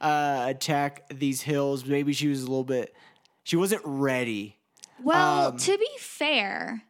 uh, 0.00 0.46
attack 0.48 1.08
these 1.12 1.42
hills. 1.42 1.84
Maybe 1.84 2.12
she 2.12 2.28
was 2.28 2.42
a 2.42 2.46
little 2.46 2.64
bit. 2.64 2.94
She 3.42 3.56
wasn't 3.56 3.82
ready. 3.84 4.58
Well, 5.02 5.48
Um, 5.48 5.56
to 5.58 5.76
be 5.78 5.88
fair, 5.98 6.82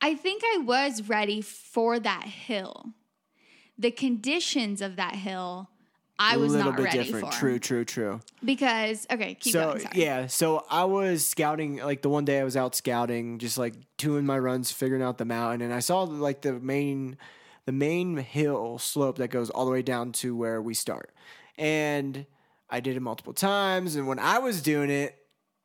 I 0.00 0.14
think 0.14 0.42
I 0.44 0.58
was 0.58 1.08
ready 1.08 1.40
for 1.40 1.98
that 2.00 2.24
hill. 2.24 2.92
The 3.78 3.90
conditions 3.90 4.80
of 4.80 4.96
that 4.96 5.16
hill, 5.16 5.70
I 6.18 6.36
was 6.36 6.54
a 6.54 6.58
little 6.58 6.72
not 6.72 6.76
bit 6.78 6.84
ready 6.86 6.98
different. 7.04 7.32
for. 7.32 7.38
True, 7.38 7.58
true, 7.58 7.84
true. 7.84 8.20
Because 8.44 9.06
okay, 9.10 9.34
keep 9.34 9.52
so 9.52 9.70
going. 9.70 9.80
Sorry. 9.80 10.00
yeah, 10.00 10.26
so 10.26 10.64
I 10.70 10.84
was 10.84 11.26
scouting 11.26 11.76
like 11.76 12.02
the 12.02 12.08
one 12.08 12.24
day 12.24 12.40
I 12.40 12.44
was 12.44 12.56
out 12.56 12.74
scouting, 12.74 13.38
just 13.38 13.58
like 13.58 13.74
doing 13.98 14.24
my 14.24 14.38
runs, 14.38 14.72
figuring 14.72 15.02
out 15.02 15.18
the 15.18 15.24
mountain, 15.24 15.62
and 15.62 15.74
I 15.74 15.80
saw 15.80 16.02
like 16.02 16.42
the 16.42 16.54
main, 16.54 17.18
the 17.66 17.72
main 17.72 18.16
hill 18.16 18.78
slope 18.78 19.18
that 19.18 19.28
goes 19.28 19.50
all 19.50 19.66
the 19.66 19.72
way 19.72 19.82
down 19.82 20.12
to 20.12 20.34
where 20.34 20.62
we 20.62 20.72
start, 20.74 21.12
and 21.58 22.24
I 22.70 22.80
did 22.80 22.96
it 22.96 23.00
multiple 23.00 23.34
times, 23.34 23.96
and 23.96 24.06
when 24.06 24.18
I 24.18 24.38
was 24.38 24.62
doing 24.62 24.90
it, 24.90 25.16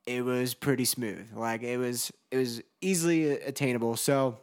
it 0.06 0.26
was 0.26 0.54
pretty 0.54 0.86
smooth, 0.86 1.28
like 1.34 1.64
it 1.64 1.78
was 1.78 2.12
it 2.30 2.38
was 2.38 2.62
easily 2.82 3.32
attainable. 3.32 3.96
So 3.96 4.38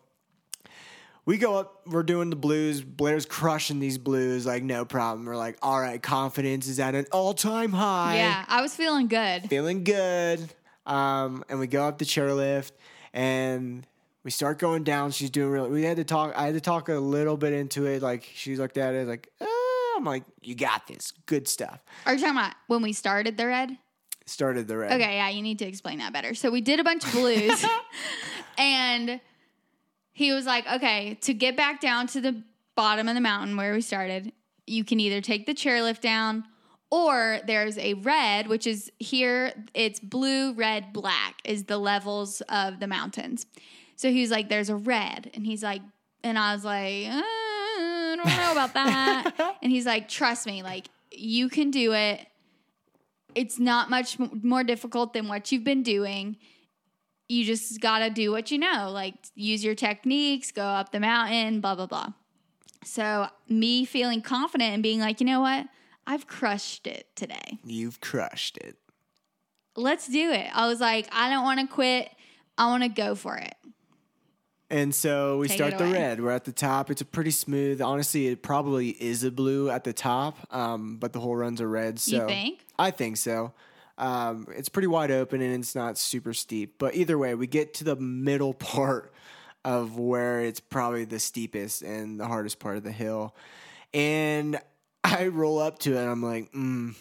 we 1.29 1.37
go 1.37 1.59
up, 1.59 1.83
we're 1.87 2.03
doing 2.03 2.31
the 2.31 2.37
blues. 2.37 2.81
Blaire's 2.81 3.27
crushing 3.27 3.81
these 3.81 3.99
blues, 3.99 4.47
like 4.47 4.63
no 4.63 4.87
problem. 4.87 5.27
We're 5.27 5.37
like, 5.37 5.59
all 5.61 5.79
right, 5.79 6.03
confidence 6.03 6.67
is 6.67 6.81
at 6.81 6.95
an 6.95 7.05
all 7.13 7.35
time 7.35 7.71
high 7.71 8.17
Yeah, 8.17 8.47
I 8.49 8.63
was 8.63 8.75
feeling 8.75 9.09
good. 9.09 9.47
feeling 9.51 9.85
good. 9.85 10.49
Um, 10.87 11.45
and 11.51 11.61
we 11.61 11.67
go 11.67 11.85
up 11.85 11.99
the 11.99 12.07
chairlift 12.07 12.73
and 13.13 13.87
we 14.25 14.31
start 14.31 14.59
going 14.59 14.85
down. 14.85 15.11
She's 15.11 15.29
doing 15.29 15.51
really. 15.51 15.69
We 15.69 15.83
had 15.83 15.99
to 15.99 16.05
talk. 16.05 16.33
I 16.35 16.47
had 16.47 16.55
to 16.55 16.63
talk 16.63 16.89
a 16.89 16.95
little 16.95 17.37
bit 17.37 17.53
into 17.53 17.85
it. 17.85 18.01
Like 18.01 18.27
she 18.35 18.57
looked 18.57 18.79
at 18.79 18.95
it 18.95 19.07
like, 19.07 19.29
oh. 19.43 19.95
I'm 19.99 20.05
like, 20.05 20.23
you 20.41 20.55
got 20.55 20.87
this. 20.87 21.13
Good 21.27 21.47
stuff. 21.47 21.83
Are 22.07 22.15
you 22.15 22.21
talking 22.21 22.39
about 22.39 22.55
when 22.69 22.81
we 22.81 22.95
started 22.95 23.37
the 23.37 23.49
red? 23.49 23.77
Started 24.25 24.67
the 24.67 24.79
red. 24.79 24.93
Okay, 24.93 25.17
yeah, 25.17 25.29
you 25.29 25.43
need 25.43 25.59
to 25.59 25.67
explain 25.67 25.99
that 25.99 26.13
better. 26.15 26.35
So 26.35 26.51
we 26.51 26.63
did 26.63 26.81
a 26.81 26.85
bunch 26.85 27.05
of 27.05 27.13
blues, 27.13 27.67
and 28.59 29.21
he 30.19 30.33
was 30.33 30.47
like, 30.47 30.67
"Okay, 30.67 31.17
to 31.21 31.33
get 31.33 31.57
back 31.57 31.81
down 31.81 32.09
to 32.09 32.21
the 32.21 32.43
bottom 32.75 33.07
of 33.07 33.15
the 33.15 33.21
mountain 33.21 33.57
where 33.57 33.73
we 33.73 33.81
started, 33.81 34.33
you 34.67 34.83
can 34.83 34.99
either 34.99 35.21
take 35.21 35.47
the 35.47 35.55
chairlift 35.55 36.01
down, 36.01 36.43
or 36.91 37.39
there's 37.47 37.79
a 37.79 37.95
red, 37.95 38.49
which 38.49 38.67
is 38.67 38.91
here. 38.99 39.53
It's 39.75 40.01
blue, 40.01 40.55
red, 40.55 40.93
black 40.93 41.41
is 41.45 41.65
the 41.65 41.79
levels 41.79 42.41
of 42.49 42.81
the 42.81 42.89
mountains. 42.89 43.47
So 43.95 44.11
he 44.11 44.21
was 44.21 44.33
like, 44.33 44.49
"There's 44.49 44.71
a 44.71 44.77
red," 44.77 45.31
and 45.35 45.47
he's 45.47 45.63
like, 45.63 45.83
and 46.25 46.37
I 46.37 46.53
was 46.53 46.65
like, 46.65 47.07
uh, 47.07 47.23
"I 47.23 48.15
don't 48.17 48.27
know 48.27 48.53
about 48.53 48.75
that," 48.75 49.57
and 49.63 49.71
he's 49.71 49.87
like, 49.87 50.09
"Trust 50.09 50.49
me, 50.49 50.65
like 50.65 50.89
you 51.13 51.49
can 51.49 51.71
do 51.71 51.95
it." 51.95 52.27
it's 53.35 53.59
not 53.59 53.89
much 53.89 54.19
more 54.19 54.65
difficult 54.65 55.13
than 55.13 55.29
what 55.29 55.53
you've 55.53 55.63
been 55.63 55.85
doing. 55.85 56.37
You 57.29 57.45
just 57.45 57.81
got 57.81 57.99
to 58.01 58.11
do 58.11 58.31
what 58.31 58.51
you 58.51 58.59
know, 58.59 58.91
like 58.91 59.15
use 59.35 59.63
your 59.63 59.75
techniques, 59.75 60.51
go 60.51 60.63
up 60.63 60.93
the 60.93 61.01
mountain, 61.01 61.61
blah, 61.61 61.75
blah, 61.75 61.87
blah. 61.87 62.09
So, 62.85 63.29
me 63.49 63.85
feeling 63.85 64.23
confident 64.23 64.73
and 64.73 64.83
being 64.83 65.01
like, 65.01 65.21
you 65.21 65.27
know 65.27 65.41
what? 65.41 65.67
I've 66.07 66.27
crushed 66.27 66.87
it 66.87 67.09
today. 67.17 67.59
You've 67.65 68.01
crushed 68.01 68.57
it. 68.57 68.77
Let's 69.77 70.09
do 70.09 70.31
it. 70.33 70.49
I 70.55 70.69
was 70.69 70.81
like, 70.81 71.07
I 71.13 71.29
don't 71.29 71.45
want 71.45 71.61
to 71.61 71.67
quit. 71.67 72.09
I 72.57 72.67
want 72.69 72.83
to 72.85 72.89
go 72.89 73.15
for 73.15 73.37
it. 73.37 73.55
And 74.71 74.95
so 74.95 75.39
we 75.39 75.49
Take 75.49 75.57
start 75.57 75.79
the 75.79 75.87
red. 75.87 76.21
We're 76.21 76.31
at 76.31 76.45
the 76.45 76.53
top. 76.53 76.91
It's 76.91 77.01
a 77.01 77.05
pretty 77.05 77.31
smooth. 77.31 77.81
Honestly, 77.81 78.29
it 78.29 78.43
probably 78.43 78.91
is 78.91 79.25
a 79.25 79.31
blue 79.31 79.71
at 79.71 79.85
the 79.85 79.93
top, 79.93 80.37
um, 80.55 80.97
but 80.97 81.13
the 81.13 81.21
whole 81.21 81.37
run's 81.37 81.61
a 81.61 81.67
red. 81.67 81.99
So? 81.99 82.27
I 82.79 82.91
think 82.91 83.17
so. 83.17 83.53
Um, 83.99 84.47
it's 84.57 84.69
pretty 84.69 84.89
wide 84.89 85.11
open 85.11 85.43
and 85.43 85.55
it's 85.55 85.75
not 85.75 85.99
super 85.99 86.33
steep. 86.33 86.77
But 86.79 86.95
either 86.95 87.19
way, 87.19 87.35
we 87.35 87.47
get 87.47 87.75
to 87.75 87.85
the 87.85 87.97
middle 87.97 88.55
part 88.55 89.13
of 89.65 89.99
where 89.99 90.41
it's 90.41 90.61
probably 90.61 91.05
the 91.05 91.19
steepest 91.19 91.83
and 91.83 92.19
the 92.19 92.27
hardest 92.27 92.59
part 92.59 92.77
of 92.77 92.85
the 92.85 92.93
hill. 92.93 93.35
And 93.93 94.59
I 95.05 95.27
roll 95.27 95.59
up 95.59 95.81
to 95.81 95.95
it. 95.95 95.99
And 95.99 96.11
I'm 96.11 96.23
like, 96.23 96.53
mm, 96.53 96.95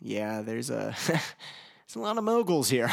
yeah, 0.00 0.42
there's 0.42 0.70
a 0.70 0.96
there's 1.06 1.96
a 1.96 2.00
lot 2.00 2.18
of 2.18 2.24
moguls 2.24 2.68
here. 2.70 2.90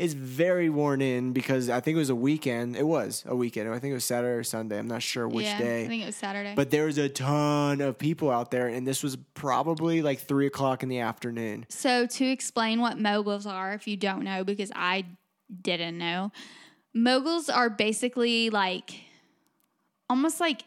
It's 0.00 0.14
very 0.14 0.70
worn 0.70 1.02
in 1.02 1.34
because 1.34 1.68
I 1.68 1.80
think 1.80 1.96
it 1.96 1.98
was 1.98 2.08
a 2.08 2.14
weekend. 2.14 2.74
It 2.74 2.86
was 2.86 3.22
a 3.26 3.36
weekend. 3.36 3.68
I 3.68 3.78
think 3.78 3.90
it 3.90 3.94
was 3.94 4.04
Saturday 4.06 4.32
or 4.32 4.42
Sunday. 4.42 4.78
I'm 4.78 4.88
not 4.88 5.02
sure 5.02 5.28
which 5.28 5.44
yeah, 5.44 5.58
day. 5.58 5.84
I 5.84 5.88
think 5.88 6.02
it 6.02 6.06
was 6.06 6.16
Saturday. 6.16 6.54
But 6.56 6.70
there 6.70 6.86
was 6.86 6.96
a 6.96 7.10
ton 7.10 7.82
of 7.82 7.98
people 7.98 8.30
out 8.30 8.50
there, 8.50 8.66
and 8.66 8.86
this 8.86 9.02
was 9.02 9.16
probably 9.34 10.00
like 10.00 10.20
three 10.20 10.46
o'clock 10.46 10.82
in 10.82 10.88
the 10.88 11.00
afternoon. 11.00 11.66
So, 11.68 12.06
to 12.06 12.24
explain 12.24 12.80
what 12.80 12.98
moguls 12.98 13.44
are, 13.44 13.74
if 13.74 13.86
you 13.86 13.98
don't 13.98 14.24
know, 14.24 14.42
because 14.42 14.72
I 14.74 15.04
didn't 15.60 15.98
know, 15.98 16.32
moguls 16.94 17.50
are 17.50 17.68
basically 17.68 18.48
like 18.48 19.02
almost 20.08 20.40
like 20.40 20.62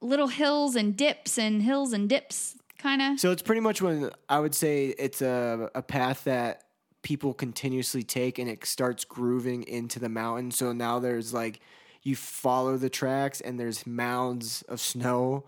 little 0.00 0.28
hills 0.28 0.76
and 0.76 0.96
dips 0.96 1.36
and 1.36 1.62
hills 1.62 1.92
and 1.92 2.08
dips, 2.08 2.54
kind 2.78 3.02
of. 3.02 3.18
So 3.18 3.32
it's 3.32 3.42
pretty 3.42 3.60
much 3.60 3.82
when 3.82 4.10
I 4.28 4.38
would 4.38 4.54
say 4.54 4.86
it's 4.86 5.20
a, 5.20 5.68
a 5.74 5.82
path 5.82 6.22
that 6.24 6.62
people 7.02 7.32
continuously 7.34 8.02
take 8.02 8.38
and 8.38 8.48
it 8.48 8.64
starts 8.64 9.04
grooving 9.04 9.62
into 9.64 9.98
the 9.98 10.08
mountain. 10.08 10.50
So 10.50 10.72
now 10.72 10.98
there's 10.98 11.32
like 11.32 11.60
you 12.02 12.16
follow 12.16 12.76
the 12.76 12.90
tracks 12.90 13.40
and 13.40 13.58
there's 13.58 13.86
mounds 13.86 14.62
of 14.68 14.80
snow 14.80 15.44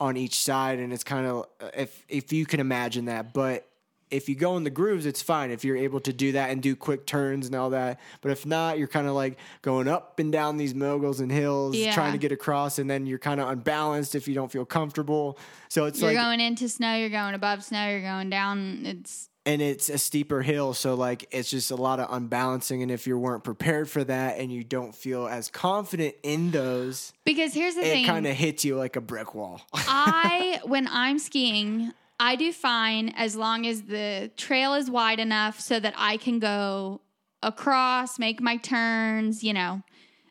on 0.00 0.16
each 0.16 0.38
side 0.38 0.78
and 0.78 0.92
it's 0.92 1.04
kind 1.04 1.26
of 1.26 1.46
uh, 1.60 1.70
if 1.74 2.04
if 2.08 2.32
you 2.32 2.46
can 2.46 2.60
imagine 2.60 3.04
that, 3.06 3.32
but 3.32 3.68
if 4.10 4.28
you 4.28 4.36
go 4.36 4.56
in 4.56 4.62
the 4.62 4.70
grooves, 4.70 5.06
it's 5.06 5.22
fine 5.22 5.50
if 5.50 5.64
you're 5.64 5.76
able 5.76 5.98
to 5.98 6.12
do 6.12 6.32
that 6.32 6.50
and 6.50 6.62
do 6.62 6.76
quick 6.76 7.04
turns 7.04 7.46
and 7.46 7.54
all 7.56 7.70
that. 7.70 7.98
But 8.20 8.30
if 8.30 8.46
not, 8.46 8.78
you're 8.78 8.86
kind 8.86 9.08
of 9.08 9.14
like 9.14 9.38
going 9.62 9.88
up 9.88 10.20
and 10.20 10.30
down 10.30 10.56
these 10.56 10.74
moguls 10.74 11.18
and 11.20 11.32
hills, 11.32 11.74
Yeah. 11.74 11.92
trying 11.94 12.12
to 12.12 12.18
get 12.18 12.30
across, 12.30 12.78
and 12.78 12.88
then 12.88 13.06
you're 13.06 13.18
kind 13.18 13.40
of 13.40 13.48
unbalanced 13.48 14.14
if 14.14 14.28
you 14.28 14.34
don't 14.34 14.52
feel 14.52 14.64
comfortable. 14.64 15.36
So 15.68 15.86
it's 15.86 16.00
You're 16.00 16.10
like 16.10 16.16
going 16.18 16.38
into 16.38 16.68
snow, 16.68 16.94
you're 16.94 17.08
going 17.08 17.34
above 17.34 17.64
snow, 17.64 17.88
you're 17.90 18.02
going 18.02 18.30
down. 18.30 18.82
It's 18.84 19.30
and 19.46 19.60
it's 19.60 19.88
a 19.88 19.98
steeper 19.98 20.42
hill 20.42 20.72
so 20.72 20.94
like 20.94 21.26
it's 21.30 21.50
just 21.50 21.70
a 21.70 21.76
lot 21.76 22.00
of 22.00 22.08
unbalancing 22.10 22.82
and 22.82 22.90
if 22.90 23.06
you 23.06 23.18
weren't 23.18 23.44
prepared 23.44 23.88
for 23.88 24.02
that 24.02 24.38
and 24.38 24.50
you 24.50 24.64
don't 24.64 24.94
feel 24.94 25.26
as 25.26 25.48
confident 25.50 26.14
in 26.22 26.50
those 26.50 27.12
because 27.24 27.52
here's 27.52 27.74
the 27.74 27.82
it 27.82 27.92
thing. 27.92 28.04
It 28.04 28.08
kind 28.08 28.26
of 28.26 28.34
hits 28.34 28.64
you 28.64 28.76
like 28.76 28.96
a 28.96 29.00
brick 29.00 29.34
wall 29.34 29.60
I 29.74 30.60
when 30.64 30.88
I'm 30.88 31.18
skiing, 31.18 31.92
I 32.18 32.36
do 32.36 32.52
fine 32.52 33.10
as 33.16 33.36
long 33.36 33.66
as 33.66 33.82
the 33.82 34.30
trail 34.36 34.74
is 34.74 34.90
wide 34.90 35.20
enough 35.20 35.60
so 35.60 35.80
that 35.80 35.94
I 35.96 36.16
can 36.16 36.38
go 36.38 37.00
across, 37.42 38.18
make 38.18 38.40
my 38.40 38.56
turns, 38.56 39.44
you 39.44 39.52
know. 39.52 39.82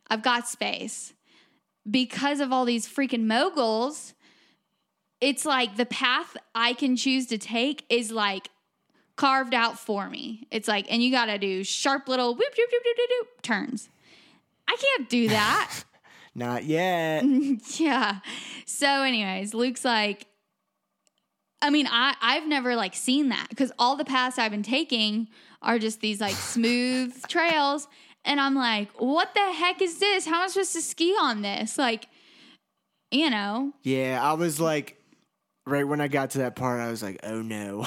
I've 0.09 0.23
got 0.23 0.47
space. 0.47 1.13
Because 1.89 2.39
of 2.39 2.51
all 2.51 2.65
these 2.65 2.87
freaking 2.87 3.23
moguls, 3.23 4.13
it's 5.19 5.45
like 5.45 5.75
the 5.75 5.85
path 5.85 6.35
I 6.55 6.73
can 6.73 6.95
choose 6.95 7.27
to 7.27 7.37
take 7.37 7.85
is 7.89 8.11
like 8.11 8.49
carved 9.15 9.53
out 9.53 9.77
for 9.77 10.09
me. 10.09 10.47
It's 10.51 10.67
like, 10.67 10.91
and 10.91 11.01
you 11.01 11.11
got 11.11 11.25
to 11.25 11.37
do 11.37 11.63
sharp 11.63 12.07
little 12.07 12.33
whoop, 12.33 12.39
whoop, 12.39 12.69
whoop, 12.71 12.81
whoop, 12.85 12.97
whoop, 12.97 13.09
whoop 13.09 13.41
turns. 13.41 13.89
I 14.67 14.75
can't 14.79 15.09
do 15.09 15.27
that. 15.29 15.83
not 16.35 16.63
yet 16.63 17.23
yeah. 17.79 18.19
So, 18.65 18.87
anyways, 18.87 19.53
Luke's 19.53 19.85
like, 19.85 20.27
I 21.61 21.69
mean, 21.69 21.87
I 21.89 22.15
I've 22.21 22.47
never 22.47 22.75
like 22.75 22.95
seen 22.95 23.29
that 23.29 23.47
because 23.49 23.71
all 23.79 23.95
the 23.95 24.05
paths 24.05 24.37
I've 24.37 24.51
been 24.51 24.63
taking 24.63 25.29
are 25.61 25.79
just 25.79 26.01
these 26.01 26.19
like 26.19 26.35
smooth 26.35 27.25
trails, 27.27 27.87
and 28.25 28.39
I'm 28.39 28.55
like, 28.55 28.89
what 28.99 29.33
the 29.33 29.53
heck 29.53 29.81
is 29.81 29.99
this? 29.99 30.25
How 30.25 30.37
am 30.37 30.43
I 30.43 30.47
supposed 30.47 30.73
to 30.73 30.81
ski 30.81 31.15
on 31.19 31.41
this? 31.41 31.77
Like, 31.77 32.07
you 33.13 33.29
know, 33.29 33.71
yeah 33.83 34.19
i 34.21 34.33
was 34.33 34.59
like 34.59 34.99
right 35.65 35.87
when 35.87 36.01
i 36.01 36.07
got 36.07 36.31
to 36.31 36.39
that 36.39 36.55
part 36.55 36.81
i 36.81 36.89
was 36.89 37.03
like 37.03 37.19
oh 37.23 37.41
no 37.41 37.85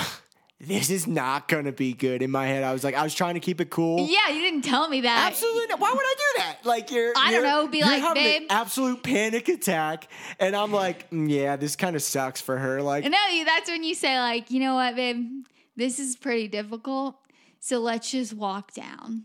this 0.58 0.90
is 0.90 1.06
not 1.06 1.48
gonna 1.48 1.72
be 1.72 1.92
good 1.92 2.22
in 2.22 2.30
my 2.30 2.46
head 2.46 2.62
i 2.62 2.72
was 2.72 2.82
like 2.82 2.94
i 2.94 3.02
was 3.02 3.14
trying 3.14 3.34
to 3.34 3.40
keep 3.40 3.60
it 3.60 3.70
cool 3.70 4.06
yeah, 4.06 4.28
you 4.30 4.40
didn't 4.40 4.62
tell 4.62 4.88
me 4.88 5.02
that. 5.02 5.26
Absolutely 5.32 5.66
not. 5.66 5.80
Why 5.80 5.90
would 5.90 5.98
I 5.98 6.14
do 6.16 6.40
that? 6.40 6.58
Like 6.64 6.90
you're 6.90 7.12
I 7.16 7.30
don't 7.30 7.42
know, 7.42 7.66
be 7.68 7.82
like, 7.82 8.14
"Babe." 8.14 8.42
absolute 8.50 9.02
panic 9.02 9.48
attack 9.48 10.08
and 10.38 10.54
I'm 10.54 10.72
like, 10.72 11.10
"Mm, 11.10 11.30
yeah, 11.30 11.56
this 11.56 11.76
kind 11.76 11.96
of 11.96 12.02
sucks 12.02 12.40
for 12.40 12.58
her. 12.58 12.82
Like 12.82 13.04
No, 13.04 13.18
that's 13.44 13.70
when 13.70 13.84
you 13.84 13.94
say 13.94 14.18
like, 14.18 14.50
you 14.50 14.60
know 14.60 14.74
what, 14.74 14.96
babe, 14.96 15.44
this 15.76 15.98
is 15.98 16.16
pretty 16.16 16.48
difficult. 16.48 17.16
So 17.60 17.80
let's 17.80 18.10
just 18.10 18.32
walk 18.32 18.72
down. 18.72 19.24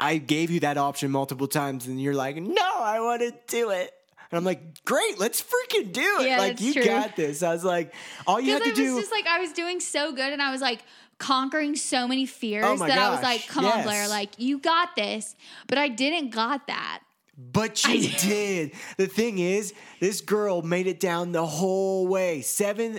I 0.00 0.18
gave 0.18 0.50
you 0.50 0.60
that 0.60 0.76
option 0.76 1.10
multiple 1.10 1.46
times, 1.46 1.86
and 1.86 2.02
you're 2.02 2.14
like, 2.14 2.36
no, 2.36 2.62
I 2.62 3.00
want 3.00 3.22
to 3.22 3.32
do 3.46 3.70
it. 3.70 3.92
And 4.34 4.38
I'm 4.38 4.44
like, 4.44 4.82
great, 4.84 5.20
let's 5.20 5.40
freaking 5.40 5.92
do 5.92 6.18
it. 6.20 6.26
Yeah, 6.26 6.38
like, 6.38 6.60
you 6.60 6.72
true. 6.72 6.84
got 6.84 7.14
this. 7.14 7.44
I 7.44 7.52
was 7.52 7.62
like, 7.62 7.94
all 8.26 8.40
you 8.40 8.52
have 8.54 8.62
to 8.62 8.66
I 8.66 8.70
was 8.70 8.78
do. 8.78 8.98
just 9.00 9.12
like 9.12 9.28
I 9.28 9.38
was 9.38 9.52
doing 9.52 9.78
so 9.78 10.10
good 10.10 10.32
and 10.32 10.42
I 10.42 10.50
was 10.50 10.60
like 10.60 10.80
conquering 11.18 11.76
so 11.76 12.08
many 12.08 12.26
fears 12.26 12.64
Oh 12.66 12.76
that 12.78 12.98
I 12.98 13.10
was 13.10 13.22
like, 13.22 13.46
come 13.46 13.64
on. 13.64 13.84
Blaire, 13.84 14.08
like 14.08 14.30
you 14.38 14.58
got 14.58 14.96
this. 14.96 15.36
But 15.68 15.78
I 15.78 15.86
didn't 15.86 16.30
got 16.30 16.66
that. 16.66 17.02
but 17.36 17.84
you 17.84 18.08
did. 18.18 18.72
The 18.96 19.06
thing 19.06 19.38
is, 19.38 19.72
this 20.00 20.20
girl 20.20 20.62
made 20.62 20.88
it 20.88 20.98
down 20.98 21.30
the 21.30 21.46
whole 21.46 22.08
way. 22.08 22.40
Seven. 22.40 22.98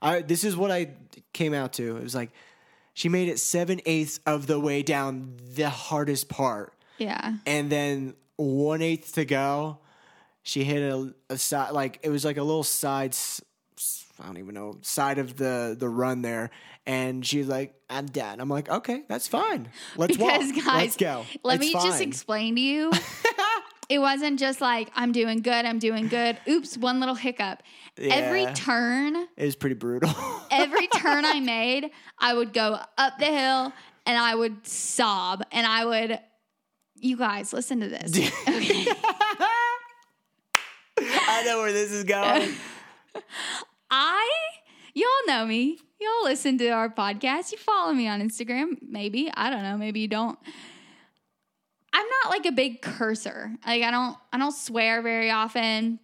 I, 0.00 0.22
this 0.22 0.42
is 0.42 0.56
what 0.56 0.70
I 0.70 0.92
came 1.34 1.52
out 1.52 1.74
to. 1.74 1.98
It 1.98 2.02
was 2.02 2.14
like, 2.14 2.30
she 2.94 3.10
made 3.10 3.28
it 3.28 3.38
seven 3.38 3.82
eighths 3.84 4.20
of 4.24 4.46
the 4.46 4.58
way 4.58 4.82
down 4.82 5.34
the 5.54 5.68
hardest 5.68 6.30
part. 6.30 6.72
Yeah. 6.96 7.34
and 7.46 7.70
then 7.70 8.14
one 8.36 8.80
eighth 8.80 9.14
to 9.14 9.24
go, 9.26 9.78
she 10.42 10.64
hit 10.64 10.82
a, 10.82 11.14
a 11.30 11.38
side 11.38 11.72
like 11.72 12.00
it 12.02 12.10
was 12.10 12.24
like 12.24 12.36
a 12.36 12.42
little 12.42 12.64
side. 12.64 13.16
I 14.20 14.26
don't 14.26 14.38
even 14.38 14.54
know 14.54 14.78
side 14.82 15.18
of 15.18 15.36
the 15.36 15.76
the 15.78 15.88
run 15.88 16.22
there, 16.22 16.50
and 16.86 17.24
she's 17.26 17.46
like, 17.48 17.74
"I'm 17.90 18.06
done." 18.06 18.40
I'm 18.40 18.48
like, 18.48 18.68
"Okay, 18.68 19.02
that's 19.08 19.26
fine. 19.28 19.68
Let's 19.96 20.16
Because 20.16 20.52
walk. 20.52 20.64
guys, 20.64 20.66
Let's 20.66 20.96
go. 20.96 21.24
let 21.42 21.60
It's 21.60 21.66
me 21.66 21.72
just 21.72 22.00
explain 22.00 22.54
to 22.56 22.60
you. 22.60 22.92
it 23.88 23.98
wasn't 23.98 24.38
just 24.38 24.60
like 24.60 24.90
I'm 24.94 25.12
doing 25.12 25.40
good, 25.40 25.64
I'm 25.64 25.78
doing 25.78 26.08
good. 26.08 26.38
Oops, 26.48 26.76
one 26.78 27.00
little 27.00 27.14
hiccup. 27.16 27.62
Every 27.98 28.46
turn, 28.54 29.16
It 29.36 29.44
was 29.44 29.56
pretty 29.56 29.74
brutal. 29.74 30.10
every 30.50 30.86
turn 30.88 31.24
I 31.24 31.40
made, 31.40 31.90
I 32.18 32.32
would 32.34 32.52
go 32.52 32.78
up 32.96 33.18
the 33.18 33.26
hill 33.26 33.72
and 34.06 34.18
I 34.18 34.34
would 34.34 34.66
sob 34.66 35.42
and 35.52 35.66
I 35.66 35.84
would 35.84 36.18
you 36.96 37.16
guys 37.16 37.52
listen 37.52 37.80
to 37.80 37.88
this. 37.88 38.12
Okay. 38.48 38.86
I 41.32 41.44
know 41.44 41.60
where 41.60 41.72
this 41.72 41.90
is 41.90 42.04
going. 42.04 42.54
I 43.90 44.28
Y'all 44.94 45.06
know 45.26 45.46
me. 45.46 45.78
Y'all 45.98 46.24
listen 46.24 46.58
to 46.58 46.68
our 46.68 46.90
podcast. 46.90 47.50
You 47.50 47.58
follow 47.58 47.94
me 47.94 48.06
on 48.06 48.20
Instagram. 48.20 48.76
Maybe. 48.82 49.30
I 49.34 49.48
don't 49.48 49.62
know. 49.62 49.78
Maybe 49.78 50.00
you 50.00 50.08
don't. 50.08 50.38
I'm 51.94 52.06
not 52.22 52.30
like 52.30 52.44
a 52.44 52.52
big 52.52 52.82
cursor. 52.82 53.52
Like 53.66 53.82
I 53.82 53.90
don't 53.90 54.16
I 54.32 54.38
don't 54.38 54.54
swear 54.54 55.00
very 55.00 55.30
often. 55.30 55.98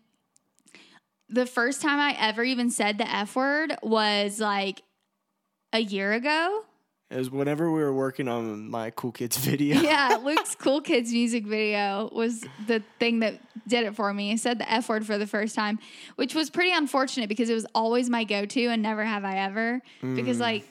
The 1.29 1.45
first 1.45 1.83
time 1.83 1.99
I 1.99 2.17
ever 2.19 2.43
even 2.43 2.71
said 2.71 2.97
the 2.97 3.11
F 3.11 3.37
word 3.37 3.77
was 3.83 4.41
like 4.41 4.83
a 5.75 5.81
year 5.81 6.13
ago. 6.15 6.65
It 7.11 7.17
was 7.17 7.31
whenever 7.31 7.71
we 7.71 7.81
were 7.81 7.93
working 7.93 8.29
on 8.29 8.69
my 8.69 8.91
cool 8.91 9.13
kids 9.13 9.37
video. 9.39 9.81
Yeah, 9.89 10.19
Luke's 10.23 10.55
Cool 10.55 10.81
Kids 10.81 11.13
music 11.13 11.47
video 11.47 12.11
was 12.13 12.45
the 12.67 12.83
thing 12.99 13.21
that 13.21 13.41
did 13.67 13.87
it 13.87 13.97
for 13.97 14.13
me. 14.13 14.33
I 14.33 14.37
said 14.37 14.59
the 14.59 14.71
F 14.71 14.89
word 14.89 15.07
for 15.07 15.17
the 15.17 15.27
first 15.27 15.55
time, 15.55 15.79
which 16.17 16.35
was 16.35 16.51
pretty 16.51 16.73
unfortunate 16.73 17.29
because 17.29 17.49
it 17.49 17.55
was 17.55 17.67
always 17.75 18.11
my 18.11 18.25
go 18.25 18.45
to 18.45 18.67
and 18.67 18.83
never 18.83 19.05
have 19.05 19.25
I 19.25 19.39
ever. 19.39 19.81
Because, 20.03 20.39
mm. 20.39 20.41
like, 20.41 20.65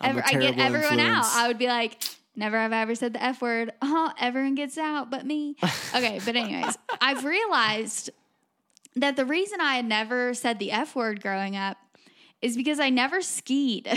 ever, 0.00 0.22
I 0.24 0.32
get 0.32 0.58
everyone 0.58 0.98
out. 0.98 1.24
I 1.26 1.46
would 1.46 1.58
be 1.58 1.66
like, 1.68 2.02
never 2.34 2.56
have 2.56 2.72
I 2.72 2.80
ever 2.82 2.94
said 2.94 3.12
the 3.12 3.22
F 3.22 3.40
word. 3.40 3.72
Oh, 3.80 4.12
everyone 4.18 4.56
gets 4.56 4.76
out 4.76 5.10
but 5.10 5.24
me. 5.24 5.56
Okay, 5.94 6.20
but, 6.24 6.36
anyways, 6.36 6.76
I've 7.00 7.24
realized 7.24 8.10
that 8.96 9.16
the 9.16 9.24
reason 9.24 9.60
I 9.60 9.76
had 9.76 9.84
never 9.84 10.34
said 10.34 10.58
the 10.58 10.72
F 10.72 10.96
word 10.96 11.20
growing 11.20 11.56
up 11.56 11.76
is 12.42 12.56
because 12.56 12.80
I 12.80 12.90
never 12.90 13.20
skied. 13.20 13.88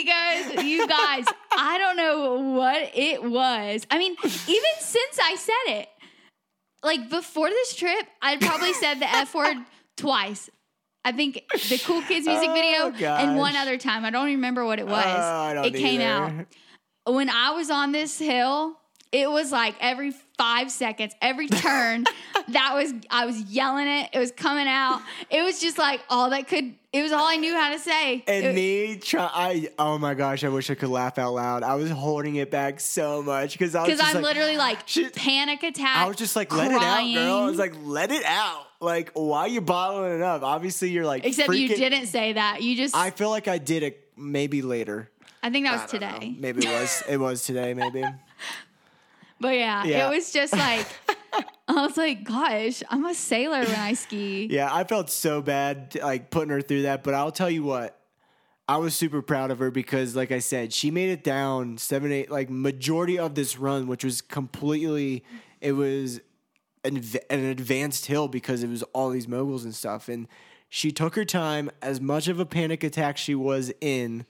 Because 0.00 0.64
you 0.64 0.86
guys, 0.86 1.24
I 1.56 1.78
don't 1.78 1.96
know 1.96 2.40
what 2.54 2.90
it 2.94 3.22
was. 3.22 3.86
I 3.90 3.98
mean, 3.98 4.16
even 4.24 4.70
since 4.80 5.18
I 5.22 5.36
said 5.36 5.78
it, 5.78 5.88
like 6.82 7.10
before 7.10 7.48
this 7.48 7.74
trip, 7.74 8.06
I'd 8.20 8.40
probably 8.40 8.72
said 8.72 8.94
the 9.00 9.08
F 9.08 9.34
word 9.34 9.56
twice. 9.96 10.50
I 11.04 11.12
think 11.12 11.42
the 11.68 11.78
Cool 11.84 12.00
Kids 12.02 12.26
music 12.26 12.48
Oh, 12.50 12.90
video 12.90 13.06
and 13.06 13.36
one 13.36 13.56
other 13.56 13.76
time. 13.76 14.04
I 14.04 14.10
don't 14.10 14.26
remember 14.26 14.64
what 14.64 14.78
it 14.78 14.86
was. 14.86 15.04
Oh, 15.04 15.62
it 15.62 15.74
came 15.74 16.00
out 16.00 16.46
when 17.06 17.28
I 17.28 17.50
was 17.50 17.70
on 17.70 17.92
this 17.92 18.18
hill, 18.18 18.76
it 19.12 19.30
was 19.30 19.52
like 19.52 19.74
every 19.80 20.12
five 20.38 20.70
seconds, 20.70 21.14
every 21.20 21.46
turn, 21.46 22.04
that 22.48 22.72
was 22.74 22.92
I 23.10 23.26
was 23.26 23.40
yelling 23.42 23.86
it. 23.86 24.10
It 24.14 24.18
was 24.18 24.32
coming 24.32 24.66
out. 24.66 25.02
It 25.30 25.42
was 25.42 25.60
just 25.60 25.76
like 25.78 26.00
all 26.08 26.30
that 26.30 26.48
could. 26.48 26.74
It 26.94 27.02
was 27.02 27.12
all 27.12 27.26
I 27.26 27.36
knew 27.36 27.54
how 27.54 27.72
to 27.72 27.78
say. 27.78 28.24
And 28.26 28.54
me 28.54 28.96
try 28.96 29.30
I 29.32 29.68
oh 29.78 29.98
my 29.98 30.14
gosh, 30.14 30.44
I 30.44 30.48
wish 30.48 30.70
I 30.70 30.74
could 30.74 30.88
laugh 30.88 31.18
out 31.18 31.34
loud. 31.34 31.62
I 31.62 31.74
was 31.74 31.90
holding 31.90 32.36
it 32.36 32.50
back 32.50 32.80
so 32.80 33.22
much 33.22 33.52
because 33.52 33.74
I 33.74 33.82
was 33.82 33.90
because 33.90 34.00
I'm 34.00 34.22
like, 34.22 34.24
literally 34.24 34.56
like 34.56 34.78
shit. 34.88 35.14
panic 35.14 35.62
attack. 35.62 35.98
I 35.98 36.08
was 36.08 36.16
just 36.16 36.34
like, 36.34 36.54
let 36.54 36.70
it 36.70 36.82
out, 36.82 37.04
girl. 37.12 37.36
I 37.36 37.44
was 37.44 37.58
like, 37.58 37.74
let 37.82 38.10
it 38.10 38.24
out. 38.24 38.66
Like, 38.80 39.12
why 39.12 39.42
are 39.42 39.48
you 39.48 39.60
bottling 39.60 40.14
it 40.14 40.22
up? 40.22 40.42
Obviously, 40.42 40.90
you're 40.90 41.06
like, 41.06 41.24
except 41.24 41.52
you 41.54 41.68
didn't 41.68 42.06
say 42.06 42.32
that. 42.32 42.62
You 42.62 42.76
just. 42.76 42.96
I 42.96 43.10
feel 43.10 43.30
like 43.30 43.46
I 43.46 43.58
did 43.58 43.82
it 43.82 44.08
maybe 44.16 44.62
later. 44.62 45.10
I 45.42 45.50
think 45.50 45.66
that 45.66 45.82
was 45.82 45.92
don't 45.92 46.00
know. 46.00 46.12
today. 46.18 46.36
Maybe 46.38 46.66
it 46.66 46.80
was. 46.80 47.02
It 47.08 47.16
was 47.18 47.44
today. 47.44 47.74
Maybe. 47.74 48.04
But 49.42 49.56
yeah, 49.56 49.84
Yeah. 49.84 50.06
it 50.08 50.10
was 50.16 50.32
just 50.32 50.54
like 50.54 50.86
I 51.68 51.74
was 51.86 51.96
like, 51.96 52.24
gosh, 52.24 52.82
I'm 52.90 53.04
a 53.04 53.14
sailor 53.14 53.60
when 53.60 53.74
I 53.74 53.92
ski. 53.94 54.46
Yeah, 54.50 54.68
I 54.72 54.84
felt 54.84 55.10
so 55.10 55.42
bad 55.42 55.96
like 56.02 56.30
putting 56.30 56.50
her 56.50 56.60
through 56.62 56.82
that, 56.82 57.02
but 57.04 57.12
I'll 57.14 57.32
tell 57.32 57.50
you 57.50 57.62
what. 57.64 57.98
I 58.68 58.76
was 58.76 58.94
super 58.94 59.20
proud 59.22 59.50
of 59.50 59.58
her 59.58 59.70
because 59.70 60.14
like 60.16 60.30
I 60.32 60.38
said, 60.38 60.72
she 60.72 60.90
made 60.90 61.10
it 61.10 61.24
down 61.24 61.76
7 61.78 62.10
8 62.12 62.30
like 62.30 62.48
majority 62.48 63.18
of 63.18 63.34
this 63.34 63.58
run 63.58 63.86
which 63.88 64.04
was 64.04 64.20
completely 64.22 65.24
it 65.60 65.72
was 65.72 66.20
an, 66.84 67.02
an 67.28 67.44
advanced 67.44 68.06
hill 68.06 68.28
because 68.28 68.62
it 68.62 68.68
was 68.68 68.82
all 68.94 69.10
these 69.10 69.26
moguls 69.28 69.64
and 69.64 69.74
stuff 69.74 70.08
and 70.08 70.28
she 70.68 70.90
took 70.92 71.16
her 71.16 71.24
time 71.24 71.70
as 71.82 72.00
much 72.00 72.28
of 72.28 72.38
a 72.40 72.46
panic 72.46 72.82
attack 72.84 73.16
she 73.18 73.34
was 73.34 73.72
in 73.80 74.24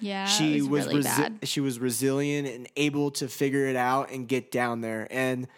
Yeah, 0.00 0.26
she 0.26 0.58
it 0.58 0.62
was, 0.62 0.86
was, 0.86 0.86
really 0.86 1.02
resi- 1.02 1.38
she 1.44 1.60
was 1.60 1.78
resilient 1.78 2.48
and 2.48 2.68
able 2.76 3.10
to 3.12 3.28
figure 3.28 3.66
it 3.66 3.76
out 3.76 4.10
and 4.10 4.28
get 4.28 4.50
down 4.50 4.80
there. 4.80 5.06
And 5.10 5.48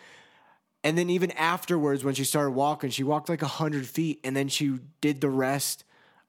and 0.84 0.96
then 0.96 1.10
even 1.10 1.30
afterwards 1.32 2.04
when 2.04 2.14
she 2.14 2.24
started 2.24 2.52
walking 2.52 2.90
she 2.90 3.02
walked 3.02 3.28
like 3.28 3.42
100 3.42 3.86
feet 3.86 4.20
and 4.22 4.36
then 4.36 4.48
she 4.48 4.78
did 5.00 5.20
the 5.20 5.28
rest 5.28 5.84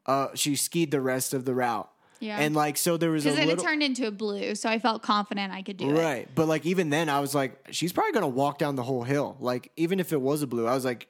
uh 0.08 0.30
she 0.34 0.56
skied 0.56 0.90
the 0.92 1.02
rest 1.02 1.34
of 1.34 1.46
the 1.46 1.54
route. 1.54 1.90
Yeah. 2.20 2.38
and 2.40 2.54
like 2.54 2.76
so 2.76 2.98
there 2.98 3.12
was 3.12 3.26
a 3.26 3.30
Because 3.30 3.38
then 3.40 3.48
little 3.48 3.64
it 3.64 3.68
turned 3.68 3.84
into 3.84 4.06
a 4.06 4.12
blue, 4.12 4.54
so 4.56 4.70
I 4.70 4.78
felt 4.80 5.04
confident 5.04 5.54
I 5.54 5.62
could 5.62 5.78
do 5.78 5.90
it. 5.90 5.94
right. 5.94 6.28
But 6.36 6.48
like 6.48 6.66
even 6.66 6.90
then 6.90 7.08
i 7.10 7.20
was 7.20 7.34
like 7.34 7.68
she's 7.72 7.94
probably 7.94 8.12
gonna 8.12 8.28
walk 8.28 8.58
down 8.58 8.76
the 8.76 8.84
whole 8.84 9.04
hill. 9.04 9.38
Like 9.40 9.72
even 9.78 10.00
if 10.00 10.12
it 10.12 10.20
was 10.20 10.42
a 10.42 10.48
blue 10.48 10.66
i 10.68 10.74
was 10.74 10.84
like 10.84 11.08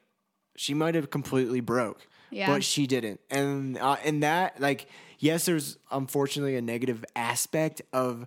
she 0.56 0.74
might 0.74 0.94
have 0.94 1.10
completely 1.10 1.60
broke. 1.60 2.06
Yeah. 2.30 2.46
but 2.46 2.62
she 2.62 2.86
didn't. 2.86 3.18
And 3.28 3.76
uh, 3.78 3.96
and 4.04 4.22
that 4.22 4.60
like 4.60 4.86
yes 5.20 5.44
there's 5.44 5.78
unfortunately 5.90 6.56
a 6.56 6.62
negative 6.62 7.04
aspect 7.14 7.80
of 7.92 8.26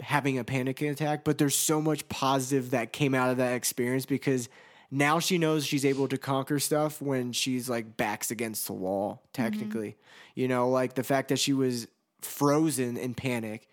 having 0.00 0.38
a 0.38 0.44
panic 0.44 0.80
attack 0.80 1.24
but 1.24 1.38
there's 1.38 1.56
so 1.56 1.80
much 1.82 2.08
positive 2.08 2.70
that 2.70 2.92
came 2.92 3.14
out 3.14 3.30
of 3.30 3.38
that 3.38 3.54
experience 3.54 4.06
because 4.06 4.48
now 4.90 5.18
she 5.18 5.36
knows 5.36 5.66
she's 5.66 5.84
able 5.84 6.06
to 6.06 6.16
conquer 6.16 6.60
stuff 6.60 7.02
when 7.02 7.32
she's 7.32 7.68
like 7.68 7.96
backs 7.96 8.30
against 8.30 8.66
the 8.68 8.72
wall 8.72 9.14
mm-hmm. 9.14 9.42
technically 9.42 9.96
you 10.36 10.46
know 10.46 10.68
like 10.68 10.94
the 10.94 11.02
fact 11.02 11.28
that 11.28 11.38
she 11.38 11.52
was 11.52 11.88
frozen 12.20 12.96
in 12.96 13.12
panic 13.14 13.68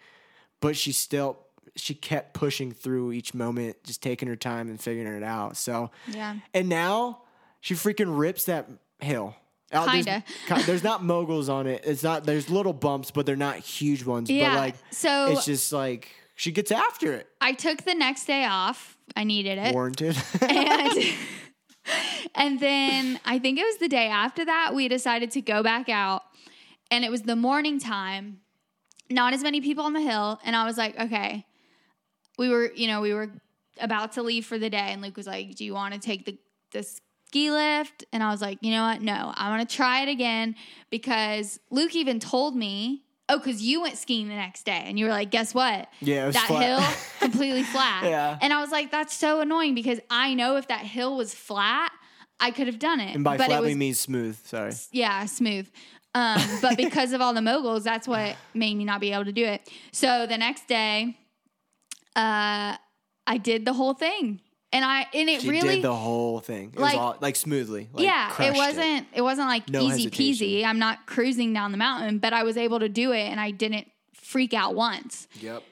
but 0.62 0.76
she 0.76 0.92
still 0.92 1.38
she 1.76 1.94
kept 1.94 2.34
pushing 2.34 2.72
through 2.72 3.12
each 3.12 3.34
moment 3.34 3.76
just 3.84 4.02
taking 4.02 4.28
her 4.28 4.36
time 4.36 4.68
and 4.68 4.80
figuring 4.82 5.14
it 5.14 5.24
out 5.24 5.58
so 5.58 5.92
Yeah. 6.08 6.38
and 6.54 6.70
now 6.70 7.20
she 7.66 7.74
freaking 7.74 8.16
rips 8.16 8.46
that 8.46 8.70
hill. 9.00 9.36
Out- 9.74 9.86
there's- 9.88 10.06
Kinda. 10.06 10.24
ki- 10.48 10.62
There's, 10.64 10.84
not 10.84 11.04
moguls 11.04 11.50
on 11.50 11.66
it. 11.68 11.84
It's 11.86 12.04
not. 12.04 12.24
There's 12.26 12.50
little 12.50 12.74
bumps, 12.74 13.12
but 13.12 13.26
they're 13.26 13.36
not 13.36 13.58
huge 13.58 14.06
ones. 14.06 14.30
Yeah, 14.30 14.52
But 14.54 14.60
like, 14.60 14.76
so- 14.92 15.32
it's 15.32 15.46
just 15.46 15.74
like 15.74 16.12
she 16.36 16.52
gets 16.52 16.72
after 16.72 17.14
it. 17.14 17.28
I 17.42 17.54
took 17.54 17.84
the 17.84 17.96
next 17.96 18.26
day 18.26 18.46
off. 18.46 18.98
I 19.16 19.24
needed 19.24 19.58
it. 19.58 19.74
Warranted. 19.74 20.18
and 20.42 20.94
and 22.36 22.60
then 22.60 23.20
I 23.26 23.40
think 23.40 23.60
it 23.60 23.64
was 23.64 23.78
the 23.78 23.88
day 23.88 24.08
after 24.08 24.44
that 24.46 24.74
we 24.74 24.88
decided 24.88 25.32
to 25.32 25.42
go 25.42 25.62
back 25.64 25.88
out 25.90 26.24
and 26.92 27.06
it 27.06 27.12
was 27.12 27.22
the 27.24 27.36
morning 27.36 27.80
time 27.80 28.40
not 29.10 29.34
as 29.34 29.44
many 29.44 29.62
people 29.62 29.84
on 29.86 29.94
the 29.94 30.02
hill 30.02 30.40
and 30.44 30.56
I 30.56 30.66
was 30.66 30.78
like 30.80 31.00
okay 31.00 31.46
we 32.40 32.50
were 32.50 32.72
you 32.76 32.88
know 32.88 33.02
we 33.02 33.14
were 33.14 33.30
about 33.80 34.14
to 34.14 34.24
leave 34.24 34.46
for 34.48 34.58
the 34.58 34.70
day 34.70 34.78
and 34.94 35.02
Luke 35.02 35.16
was 35.16 35.28
like 35.28 35.54
do 35.56 35.64
you 35.64 35.76
want 35.76 35.94
to 35.94 36.00
take 36.00 36.26
the 36.26 36.38
the 36.72 36.84
ski 37.28 37.52
lift 37.52 38.06
and 38.14 38.24
I 38.24 38.30
was 38.32 38.42
like 38.42 38.60
you 38.62 38.72
know 38.72 38.84
what 38.84 39.02
no 39.02 39.34
I 39.36 39.50
want 39.50 39.68
to 39.68 39.76
try 39.76 40.02
it 40.02 40.10
again 40.10 40.56
because 40.90 41.60
Luke 41.72 41.96
even 41.96 42.20
told 42.20 42.56
me 42.56 43.04
oh 43.30 43.40
cuz 43.40 43.62
you 43.62 43.82
went 43.82 43.98
skiing 43.98 44.28
the 44.28 44.36
next 44.36 44.64
day 44.64 44.84
and 44.86 44.98
you 45.00 45.06
were 45.06 45.12
like 45.12 45.32
guess 45.32 45.54
what 45.54 45.90
Yeah, 46.02 46.30
that 46.32 46.48
flat. 46.48 46.64
hill 46.64 46.82
completely 47.20 47.64
flat 47.64 48.04
Yeah. 48.06 48.38
and 48.42 48.54
I 48.54 48.62
was 48.62 48.72
like, 48.72 48.92
that's 48.92 49.14
so 49.14 49.42
annoying 49.42 49.74
because 49.76 50.00
I 50.10 50.34
know 50.34 50.56
if 50.58 50.68
that 50.68 50.82
hill 50.86 51.16
was 51.18 51.34
flat, 51.34 51.92
I 52.40 52.52
could 52.52 52.68
have 52.68 52.78
done 52.80 53.00
it. 53.00 53.16
and 53.16 53.24
by 53.24 53.38
but 53.38 53.48
flat 53.48 53.60
it 53.60 53.62
was, 53.62 53.70
we 53.70 53.76
mean 53.76 53.94
smooth. 53.96 54.38
Sorry. 54.46 54.74
yeah, 54.92 55.26
smooth. 55.26 55.68
Um, 56.14 56.42
but 56.62 56.78
because 56.86 57.14
of 57.14 57.22
all 57.22 57.34
the 57.34 57.42
moguls, 57.42 57.84
that's 57.84 58.08
what 58.08 58.36
made 58.54 58.76
me 58.76 58.86
not 58.86 59.02
be 59.02 59.12
able 59.12 59.26
to 59.26 59.32
do 59.32 59.44
it. 59.46 59.68
So 59.92 60.28
the 60.28 60.38
next 60.38 60.68
day, 60.68 61.18
uh, 62.16 62.78
I 63.28 63.38
did 63.42 63.66
the 63.66 63.74
whole 63.74 63.94
thing, 63.94 64.40
and 64.76 64.84
I 64.86 65.08
and 65.14 65.30
it 65.30 65.42
She 65.42 65.50
really 65.50 65.76
did 65.76 65.84
the 65.84 65.96
whole 65.96 66.40
thing. 66.40 66.72
It 66.76 66.80
like- 66.80 66.94
was 66.94 67.00
all 67.00 67.18
like 67.22 67.36
smoothly. 67.36 67.90
Like, 67.94 68.04
yeah, 68.06 68.42
it 68.44 68.56
wasn't 68.56 69.08
it. 69.14 69.22
wasn't 69.22 69.48
like 69.48 69.70
No 69.70 69.82
easy 69.82 70.04
hesitation. 70.04 70.48
peasy. 70.48 70.66
I'm 70.66 70.80
not 70.80 71.06
cruising 71.06 71.54
down 71.54 71.72
the 71.72 71.78
mountain, 71.78 72.20
but 72.20 72.34
I 72.34 72.44
was 72.44 72.58
able 72.58 72.80
to 72.80 72.90
do 72.90 73.12
it, 73.14 73.24
and 73.24 73.40
I 73.40 73.52
didn't 73.52 73.88
freak 74.14 74.54
out 74.54 74.76
once. 74.76 75.28
Yep. 75.40 75.64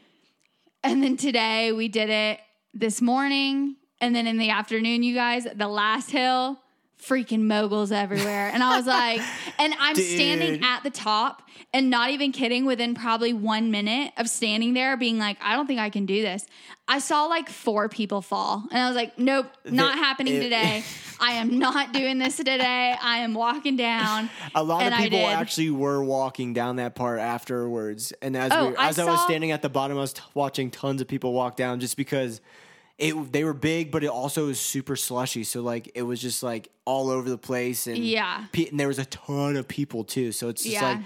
And 0.83 1.03
then 1.03 1.17
today 1.17 1.71
we 1.71 1.87
did 1.87 2.09
it 2.09 2.39
this 2.73 3.01
morning. 3.01 3.75
And 4.01 4.13
then 4.13 4.27
in 4.27 4.37
the 4.37 4.49
afternoon, 4.49 5.01
you 5.03 5.15
guys, 5.15 5.47
the 5.55 5.67
last 5.69 6.11
hill, 6.11 6.59
freaking 7.07 7.41
moguls 7.41 7.91
everywhere. 7.91 8.49
And 8.53 8.63
I 8.63 8.77
was 8.77 8.85
like, 8.87 9.21
and 9.59 9.73
I'm 9.79 9.95
standing 9.95 10.63
at 10.63 10.83
the 10.83 10.89
top 10.89 11.41
and 11.73 11.89
not 11.89 12.11
even 12.11 12.31
kidding, 12.31 12.65
within 12.65 12.93
probably 12.93 13.33
one 13.33 13.71
minute 13.71 14.13
of 14.17 14.29
standing 14.29 14.73
there 14.73 14.95
being 14.95 15.17
like, 15.17 15.37
I 15.41 15.55
don't 15.55 15.65
think 15.65 15.79
I 15.79 15.89
can 15.89 16.05
do 16.05 16.21
this. 16.21 16.45
I 16.87 16.99
saw 16.99 17.25
like 17.25 17.49
four 17.49 17.89
people 17.89 18.21
fall. 18.21 18.63
And 18.71 18.79
I 18.79 18.87
was 18.87 18.95
like, 18.95 19.17
nope, 19.17 19.47
not 19.65 19.95
The- 19.95 20.03
happening 20.03 20.35
it- 20.35 20.41
today. 20.43 20.83
I 21.19 21.33
am 21.33 21.57
not 21.57 21.93
doing 21.93 22.17
this 22.19 22.35
today. 22.35 22.95
I 23.01 23.19
am 23.19 23.33
walking 23.33 23.77
down. 23.77 24.29
A 24.55 24.61
lot 24.63 24.85
of 24.91 24.97
people 24.97 25.19
actually 25.25 25.69
were 25.69 26.03
walking 26.03 26.53
down 26.53 26.75
that 26.77 26.95
part 26.95 27.19
afterwards, 27.19 28.11
and 28.21 28.35
as 28.35 28.51
Oh, 28.53 28.69
we, 28.71 28.75
I 28.75 28.89
as 28.89 28.99
I, 28.99 29.05
was 29.05 29.21
standing 29.21 29.51
at 29.51 29.61
the 29.61 29.69
bottom, 29.69 29.95
I 29.95 30.01
was 30.01 30.13
t- 30.13 30.21
watching 30.33 30.69
tons 30.69 30.99
of 31.01 31.07
people 31.07 31.31
walk 31.31 31.55
down 31.55 31.79
just 31.79 31.95
because 31.95 32.41
it 32.97 33.31
they 33.33 33.43
were 33.43 33.53
big, 33.53 33.91
but 33.91 34.03
it 34.03 34.09
also 34.09 34.47
was 34.47 34.59
super 34.59 34.95
slushy. 34.95 35.43
So 35.43 35.61
like 35.61 35.91
it 35.95 36.03
was 36.03 36.21
just 36.21 36.43
like 36.43 36.69
all 36.85 37.09
over 37.09 37.29
the 37.29 37.37
place, 37.37 37.87
and 37.87 37.97
Yeah. 37.97 38.45
pe- 38.51 38.67
and 38.69 38.79
there 38.79 38.87
was 38.87 38.99
a 38.99 39.05
ton 39.05 39.55
of 39.55 39.67
people 39.67 40.03
too. 40.03 40.31
So 40.31 40.49
it's 40.49 40.63
just 40.63 40.73
Yeah. 40.73 40.89
like 40.89 40.99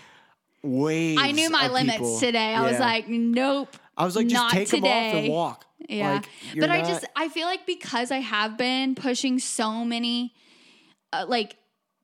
waves. 0.64 1.22
I 1.22 1.32
knew 1.32 1.50
my 1.50 1.68
limits 1.68 1.98
people. 1.98 2.20
today. 2.20 2.54
I 2.54 2.70
was 2.70 2.80
like, 2.80 3.08
nope. 3.08 3.76
I 3.98 4.06
was 4.06 4.16
like, 4.16 4.28
just 4.28 4.42
not 4.44 4.52
take 4.52 4.70
them 4.70 4.84
off 4.84 4.90
and 4.92 5.14
today. 5.24 5.30
walk. 5.30 5.66
Yeah. 5.90 6.14
Like, 6.16 6.30
but 6.60 6.70
I 6.70 6.80
not- 6.82 6.88
just 6.88 7.06
I 7.16 7.30
feel 7.30 7.48
like 7.48 7.66
because 7.66 8.12
I 8.12 8.18
have 8.20 8.58
been 8.58 8.94
pushing 8.96 9.40
so 9.40 9.86
many 9.86 10.34
uh, 11.14 11.26
like 11.28 11.56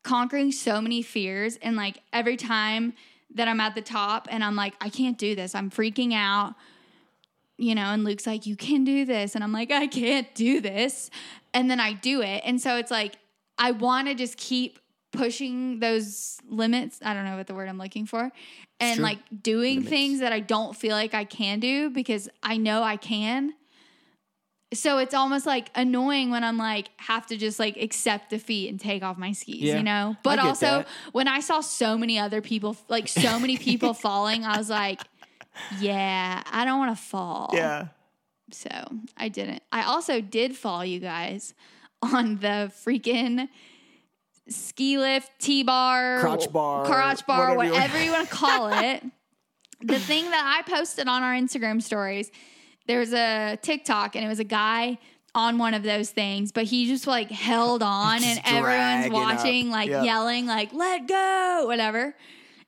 conquering 0.04 0.52
so 0.52 0.80
many 0.82 1.02
fears 1.02 1.58
and 1.58 1.76
like 1.76 1.98
every 2.14 2.38
time 2.38 2.94
that 3.36 3.48
I'm 3.48 3.60
at 3.60 3.74
the 3.76 3.82
top 3.82 4.28
and 4.32 4.44
I'm 4.44 4.56
like 4.56 4.74
I 4.80 4.90
can't 4.90 5.18
do 5.18 5.36
this. 5.36 5.56
I'm 5.56 5.70
freaking 5.70 6.14
out. 6.14 6.56
You 7.64 7.76
know, 7.76 7.84
and 7.94 8.04
Luke's 8.04 8.28
like 8.28 8.46
you 8.46 8.56
can 8.56 8.84
do 8.84 9.06
this 9.06 9.36
and 9.36 9.44
I'm 9.44 9.54
like 9.54 9.72
I 9.72 9.88
can't 9.88 10.34
do 10.36 10.60
this. 10.60 11.10
And 11.54 11.70
then 11.70 11.80
I 11.80 11.94
do 11.94 12.22
it. 12.22 12.42
And 12.46 12.60
so 12.60 12.78
it's 12.78 12.92
like 12.92 13.16
I 13.58 13.72
want 13.72 14.08
to 14.10 14.16
just 14.16 14.38
keep 14.38 14.80
pushing 15.12 15.80
those 15.80 16.40
limits. 16.48 17.00
I 17.04 17.14
don't 17.14 17.24
know 17.26 17.38
what 17.38 17.48
the 17.48 17.54
word 17.54 17.70
I'm 17.70 17.78
looking 17.78 18.06
for. 18.06 18.32
And 18.80 19.00
like 19.02 19.20
doing 19.42 19.76
Limits. 19.76 19.90
things 19.90 20.20
that 20.20 20.34
I 20.34 20.42
don't 20.42 20.76
feel 20.76 20.92
like 20.92 21.14
I 21.14 21.24
can 21.24 21.60
do 21.60 21.90
because 21.90 22.28
I 22.42 22.58
know 22.58 22.84
I 22.84 22.98
can. 22.98 23.54
So 24.74 24.98
it's 24.98 25.14
almost 25.14 25.46
like 25.46 25.70
annoying 25.76 26.32
when 26.32 26.44
I'm 26.44 26.58
like 26.58 26.90
have 26.98 27.28
to 27.28 27.38
just 27.38 27.60
like 27.60 27.78
accept 27.78 28.32
defeat 28.32 28.70
and 28.70 28.80
take 28.80 29.04
off 29.04 29.18
my 29.18 29.32
skis, 29.32 29.62
Yeah, 29.62 29.78
you 29.78 29.84
know? 29.84 30.18
But 30.24 30.40
also 30.40 30.66
that. 30.66 30.88
when 31.12 31.28
I 31.28 31.42
saw 31.42 31.62
so 31.62 31.96
many 31.98 32.18
other 32.18 32.42
people 32.42 32.76
like 32.90 33.08
so 33.08 33.40
many 33.40 33.58
people 33.58 33.94
falling, 34.06 34.44
I 34.44 34.58
was 34.58 34.70
like, 34.72 35.02
yeah, 35.80 36.42
I 36.52 36.66
don't 36.66 36.80
want 36.80 36.96
to 36.98 37.02
fall. 37.04 37.50
Yeah. 37.54 37.88
So 38.52 38.70
I 39.18 39.30
didn't. 39.30 39.64
I 39.72 39.84
also 39.84 40.22
did 40.22 40.56
fall, 40.56 40.86
you 40.86 41.00
guys, 41.00 41.54
on 42.02 42.38
the 42.38 42.72
freaking 42.86 43.48
ski 44.48 44.98
lift, 44.98 45.32
T 45.40 45.64
bar, 45.64 46.20
Crotch 46.20 46.52
bar, 46.52 46.86
crotch 46.86 47.26
bar, 47.26 47.56
whatever 47.56 47.66
you 47.66 47.72
whatever 47.74 47.94
want- 47.94 48.06
you 48.06 48.12
want 48.12 48.30
to 48.30 48.36
call 48.36 48.68
it. 48.84 49.04
the 49.82 50.00
thing 50.00 50.30
that 50.30 50.64
I 50.66 50.70
posted 50.70 51.08
on 51.08 51.24
our 51.24 51.34
Instagram 51.34 51.82
stories, 51.82 52.30
there 52.88 53.00
was 53.00 53.14
a 53.14 53.58
TikTok 53.62 54.16
and 54.16 54.26
it 54.26 54.28
was 54.28 54.40
a 54.40 54.44
guy 54.44 54.98
on 55.36 55.58
one 55.58 55.74
of 55.74 55.82
those 55.82 56.12
things, 56.12 56.52
but 56.52 56.66
he 56.66 56.86
just 56.88 57.08
like 57.08 57.32
held 57.32 57.82
on 57.84 58.24
and 58.24 58.40
everyone's 58.46 59.08
dragging 59.10 59.14
up. 59.16 59.22
watching, 59.38 59.70
like 59.72 59.90
Yep. 59.90 60.06
yelling, 60.06 60.46
like, 60.46 60.74
let 60.74 61.08
go, 61.08 61.64
whatever. 61.66 62.14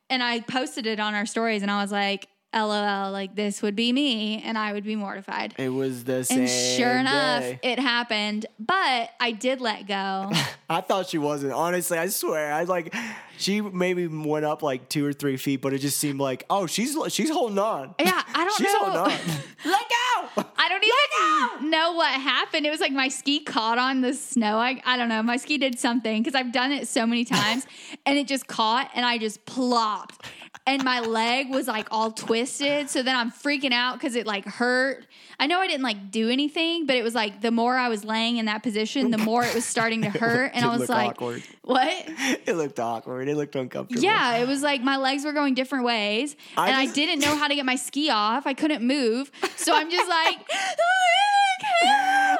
And 0.10 0.24
I 0.24 0.40
posted 0.40 0.88
it 0.88 1.00
on 1.00 1.14
our 1.14 1.26
stories 1.26 1.62
and 1.62 1.70
I 1.70 1.82
was 1.82 1.92
like, 1.92 2.28
LOL, 2.56 3.12
like 3.12 3.36
this 3.36 3.62
would 3.62 3.76
be 3.76 3.92
me 3.92 4.42
and 4.44 4.58
I 4.58 4.74
would 4.74 4.86
be 4.86 4.96
mortified. 4.96 5.54
It 5.58 5.70
was 5.70 6.06
the 6.06 6.24
same. 6.24 6.42
And 6.42 6.50
sure 6.50 6.98
enough, 6.98 7.42
day. 7.42 7.60
it 7.62 7.80
happened. 7.80 8.46
But 8.60 9.10
I 9.20 9.32
did 9.32 9.62
let 9.62 9.88
go. 9.88 10.32
I 10.70 10.82
thought 10.82 11.10
she 11.10 11.18
wasn't. 11.18 11.54
Honestly, 11.54 11.98
I 11.98 12.08
swear. 12.08 12.54
I 12.54 12.64
like 12.64 12.96
she 13.38 13.62
maybe 13.62 14.08
went 14.08 14.46
up 14.46 14.64
like 14.64 14.90
two 14.90 15.06
or 15.06 15.14
three 15.14 15.38
feet, 15.38 15.62
but 15.62 15.74
it 15.74 15.80
just 15.80 15.98
seemed 15.98 16.20
like, 16.20 16.46
oh, 16.50 16.66
she's 16.66 16.98
she's 17.10 17.30
holding 17.30 17.60
on. 17.60 17.94
Yeah, 18.00 18.22
I 18.34 18.46
don't 18.46 18.58
she's 18.58 18.72
know. 18.74 18.80
holding 18.80 18.98
on. 19.00 19.10
Let 19.66 19.82
go. 19.90 20.46
I 20.58 20.70
don't 20.70 20.84
even 20.84 21.70
know 21.70 21.94
what 21.94 22.12
happened. 22.12 22.66
It 22.66 22.70
was 22.70 22.80
like 22.80 22.92
my 22.92 23.08
ski 23.08 23.42
caught 23.42 23.78
on 23.78 24.02
the 24.02 24.14
snow. 24.14 24.58
I, 24.58 24.82
I 24.86 24.98
don't 24.98 25.10
know. 25.10 25.22
My 25.22 25.38
ski 25.38 25.58
did 25.58 25.78
something 25.80 26.24
because 26.24 26.36
I've 26.36 26.52
done 26.52 26.72
it 26.72 26.88
so 26.88 27.06
many 27.06 27.26
times 27.26 27.68
and 28.06 28.18
it 28.18 28.28
just 28.28 28.48
caught 28.48 28.90
and 28.96 29.06
I 29.06 29.18
just 29.18 29.46
plopped. 29.46 30.26
And 30.68 30.84
my 30.84 31.00
leg 31.00 31.50
was 31.50 31.68
like 31.68 31.88
all 31.92 32.12
twisted. 32.12 32.90
So 32.90 33.04
then 33.04 33.16
I'm 33.16 33.32
freaking 33.32 33.72
out 33.72 33.96
because 33.96 34.16
it 34.16 34.26
like 34.26 34.46
hurt. 34.46 35.06
I 35.40 35.48
know 35.48 35.60
I 35.60 35.68
didn't 35.68 35.84
like 35.84 36.12
do 36.12 36.30
anything, 36.30 36.86
but 36.86 36.96
it 36.96 37.04
was 37.04 37.14
like 37.14 37.42
the 37.42 37.52
more 37.52 37.76
I 37.76 37.90
was 37.90 38.04
laying 38.04 38.38
in 38.38 38.46
that 38.46 38.64
position, 38.64 39.12
the 39.12 39.18
more 39.18 39.44
it 39.44 39.54
was 39.54 39.66
starting 39.66 40.02
to 40.04 40.10
hurt. 40.18 40.52
And 40.54 40.66
I 40.66 40.76
was 40.76 40.90
like, 40.90 41.12
awkward. 41.12 41.44
what? 41.62 41.92
It 42.46 42.56
looked 42.56 42.80
awkward. 42.80 43.28
It 43.28 43.36
looked 43.36 43.56
uncomfortable. 43.56 44.04
Yeah, 44.04 44.38
it 44.38 44.48
was 44.48 44.62
like 44.62 44.82
my 44.82 44.98
legs 44.98 45.26
were 45.26 45.34
going 45.34 45.56
different 45.56 45.84
ways, 45.84 46.36
I 46.56 46.68
and 46.68 46.76
I 46.76 46.86
didn't 46.86 47.20
know 47.20 47.36
how 47.36 47.48
to 47.48 47.56
get 47.56 47.66
my 47.66 47.76
ski 47.76 48.10
off. 48.10 48.46
I 48.46 48.54
couldn't 48.54 48.86
move, 48.86 49.32
so 49.56 49.74
I'm 49.74 49.90
just 49.90 50.08
like. 50.10 50.38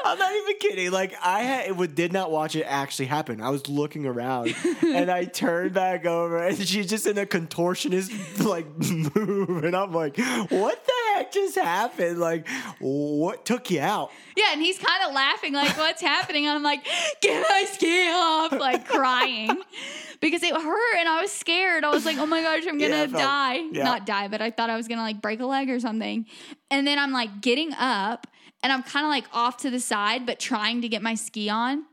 I'm 0.06 0.20
not 0.20 0.34
even 0.36 0.56
kidding. 0.60 0.92
Like 0.92 1.14
I 1.24 1.42
had, 1.42 1.68
it 1.68 1.76
would, 1.76 1.96
did 1.96 2.14
not 2.14 2.32
watch 2.32 2.56
it 2.56 2.64
actually 2.64 3.06
happen. 3.08 3.42
I 3.42 3.50
was 3.50 3.68
looking 3.68 4.06
around 4.06 4.54
and 4.84 5.10
I 5.10 5.26
turned 5.26 5.74
back 5.74 6.06
over 6.06 6.38
and 6.38 6.58
she's 6.58 6.88
just 6.88 7.08
in 7.08 7.18
a 7.18 7.26
contortionist 7.26 8.46
like 8.46 8.68
move 8.78 9.64
and 9.64 9.76
I'm 9.76 9.92
like, 9.94 10.18
what 10.18 10.86
the 10.86 10.94
heck 11.16 11.32
just 11.32 11.56
happened? 11.56 12.20
Like, 12.20 12.48
what 12.80 13.46
took 13.46 13.72
you 13.72 13.80
out? 13.82 14.12
yeah, 14.38 14.52
and 14.52 14.62
he's 14.62 14.78
kind 14.78 15.02
of 15.08 15.14
laughing, 15.16 15.54
like, 15.54 15.78
what's 15.78 16.02
happening? 16.02 16.46
And 16.46 16.56
I'm 16.56 16.64
like, 16.64 16.86
get 17.22 17.46
my 17.50 17.64
ski 17.72 18.10
off, 18.12 18.52
like 18.52 18.86
crying 18.88 19.50
because 20.22 20.44
it 20.44 20.54
hurt, 20.54 20.96
and 20.98 21.08
I 21.08 21.22
was 21.22 21.32
scared. 21.32 21.84
I 21.84 21.90
was 21.90 22.06
like, 22.06 22.18
oh 22.18 22.26
my 22.26 22.42
gosh, 22.42 22.64
I'm 22.68 22.78
gonna 22.78 22.90
Yeah, 22.96 23.08
felt- 23.08 23.14
die, 23.24 23.56
yeah. 23.72 23.84
not 23.84 24.06
die, 24.06 24.28
but 24.28 24.42
I 24.42 24.52
thought 24.52 24.70
I 24.70 24.76
was 24.76 24.88
gonna 24.88 25.02
like 25.04 25.22
break 25.22 25.40
a 25.40 25.46
leg 25.46 25.70
or 25.70 25.80
something. 25.80 26.26
And 26.70 26.86
then 26.86 27.00
I'm 27.00 27.12
like 27.12 27.42
getting 27.42 27.74
up, 27.74 28.28
and 28.66 28.74
I'm 28.74 28.82
kind 28.82 29.06
of 29.06 29.12
like 29.12 29.26
off 29.32 29.58
to 29.58 29.70
the 29.70 29.80
side, 29.80 30.26
but 30.26 30.40
trying 30.40 30.82
to 30.82 30.90
get 30.90 31.04
my 31.04 31.14
ski 31.14 31.52
on. 31.52 31.86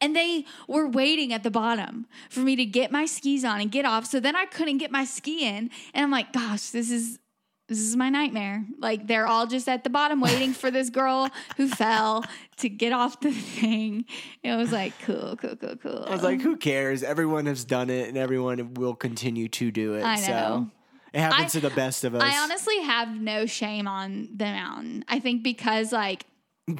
And 0.00 0.14
they 0.14 0.44
were 0.68 0.86
waiting 0.86 1.32
at 1.32 1.42
the 1.42 1.50
bottom 1.50 2.06
for 2.30 2.38
me 2.38 2.54
to 2.54 2.64
get 2.64 2.92
my 2.92 3.04
skis 3.04 3.44
on 3.44 3.60
and 3.60 3.68
get 3.68 3.84
off. 3.84 4.06
So 4.06 4.20
then 4.20 4.36
I 4.36 4.44
couldn't 4.44 4.78
get 4.78 4.92
my 4.92 5.04
ski 5.04 5.44
in. 5.44 5.70
And 5.92 6.04
I'm 6.04 6.12
like, 6.12 6.32
gosh, 6.32 6.70
this 6.70 6.92
is 6.92 7.18
this 7.66 7.80
is 7.80 7.96
my 7.96 8.10
nightmare. 8.10 8.64
Like 8.78 9.08
they're 9.08 9.26
all 9.26 9.48
just 9.48 9.68
at 9.68 9.82
the 9.82 9.90
bottom 9.90 10.20
waiting 10.20 10.52
for 10.52 10.70
this 10.70 10.88
girl 10.88 11.30
who 11.56 11.66
fell 11.82 12.24
to 12.58 12.68
get 12.68 12.92
off 12.92 13.18
the 13.18 13.32
thing. 13.32 14.04
It 14.44 14.54
was 14.54 14.70
like 14.70 14.92
cool, 15.02 15.34
cool, 15.34 15.56
cool, 15.56 15.74
cool. 15.82 16.04
I 16.06 16.10
was 16.10 16.22
like, 16.22 16.40
who 16.40 16.56
cares? 16.56 17.02
Everyone 17.02 17.46
has 17.46 17.64
done 17.64 17.90
it 17.90 18.08
and 18.08 18.16
everyone 18.16 18.74
will 18.74 18.94
continue 18.94 19.48
to 19.48 19.72
do 19.72 19.94
it. 19.94 20.04
I 20.04 20.14
So 20.14 20.30
know. 20.30 20.70
It 21.12 21.20
happens 21.20 21.54
I- 21.54 21.60
to 21.60 21.68
the 21.68 21.74
best 21.74 22.04
of 22.04 22.14
us. 22.14 22.22
I 22.22 22.38
honestly 22.38 22.80
have 22.82 23.08
no 23.20 23.46
shame 23.46 23.86
on 23.88 24.28
the 24.34 24.44
mountain. 24.44 25.04
I 25.08 25.20
think 25.20 25.42
because 25.42 25.92
like 25.92 26.24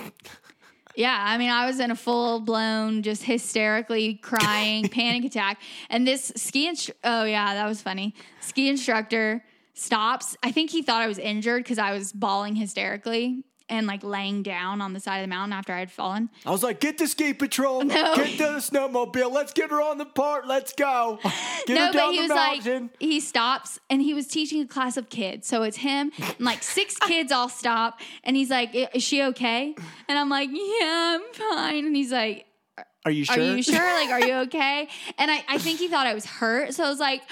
Yeah, 0.96 1.16
I 1.16 1.38
mean, 1.38 1.48
I 1.50 1.64
was 1.66 1.78
in 1.78 1.92
a 1.92 1.94
full 1.94 2.40
blown, 2.40 3.02
just 3.04 3.22
hysterically 3.22 4.14
crying 4.14 4.88
panic 4.90 5.24
attack. 5.24 5.60
And 5.90 6.04
this 6.04 6.32
ski 6.34 6.68
instru- 6.68 6.90
oh 7.04 7.22
yeah, 7.24 7.54
that 7.54 7.66
was 7.68 7.80
funny. 7.80 8.16
Ski 8.40 8.68
instructor 8.68 9.44
stops. 9.74 10.36
I 10.42 10.50
think 10.50 10.70
he 10.70 10.82
thought 10.82 11.00
I 11.00 11.06
was 11.06 11.18
injured 11.18 11.62
because 11.62 11.78
I 11.78 11.92
was 11.92 12.12
bawling 12.12 12.56
hysterically 12.56 13.44
and 13.70 13.86
like 13.86 14.02
laying 14.02 14.42
down 14.42 14.80
on 14.80 14.92
the 14.92 15.00
side 15.00 15.18
of 15.18 15.22
the 15.24 15.28
mountain 15.28 15.52
after 15.52 15.72
I 15.72 15.78
had 15.80 15.90
fallen. 15.90 16.30
I 16.46 16.50
was 16.50 16.62
like, 16.62 16.80
get 16.80 16.98
the 16.98 17.06
ski 17.06 17.34
patrol, 17.34 17.82
No. 17.84 18.16
get 18.16 18.32
to 18.32 18.36
the 18.38 18.60
snowmobile, 18.60 19.32
let's 19.32 19.52
get 19.52 19.70
her 19.70 19.80
on 19.82 19.98
the 19.98 20.06
part, 20.06 20.46
let's 20.46 20.72
go. 20.72 21.18
Get 21.66 21.74
no, 21.74 21.86
her 21.86 21.92
down 21.92 22.06
but 22.06 22.10
he 22.12 22.16
the 22.16 22.22
was 22.22 22.28
mountain. 22.30 22.82
like, 22.84 22.90
he 23.00 23.20
stops 23.20 23.78
and 23.90 24.00
he 24.00 24.14
was 24.14 24.26
teaching 24.26 24.62
a 24.62 24.66
class 24.66 24.96
of 24.96 25.08
kids. 25.10 25.46
So 25.46 25.62
it's 25.64 25.76
him 25.76 26.12
and 26.18 26.40
like 26.40 26.62
six 26.62 26.96
kids 27.00 27.30
all 27.32 27.48
stop. 27.48 28.00
And 28.24 28.36
he's 28.36 28.48
like, 28.50 28.70
Is 28.94 29.02
she 29.02 29.22
okay? 29.24 29.74
And 30.08 30.18
I'm 30.18 30.28
like, 30.30 30.48
Yeah, 30.52 31.18
I'm 31.18 31.32
fine. 31.34 31.84
And 31.86 31.94
he's 31.96 32.12
like, 32.12 32.46
Are 33.04 33.10
you 33.10 33.24
sure? 33.24 33.36
Are 33.36 33.56
you 33.56 33.62
sure? 33.62 33.74
Like, 33.74 34.10
are 34.10 34.20
you 34.26 34.34
okay? 34.46 34.88
And 35.18 35.30
I, 35.30 35.44
I 35.48 35.58
think 35.58 35.78
he 35.78 35.88
thought 35.88 36.06
I 36.06 36.14
was 36.14 36.24
hurt. 36.24 36.74
So 36.74 36.84
I 36.84 36.88
was 36.88 37.00
like, 37.00 37.22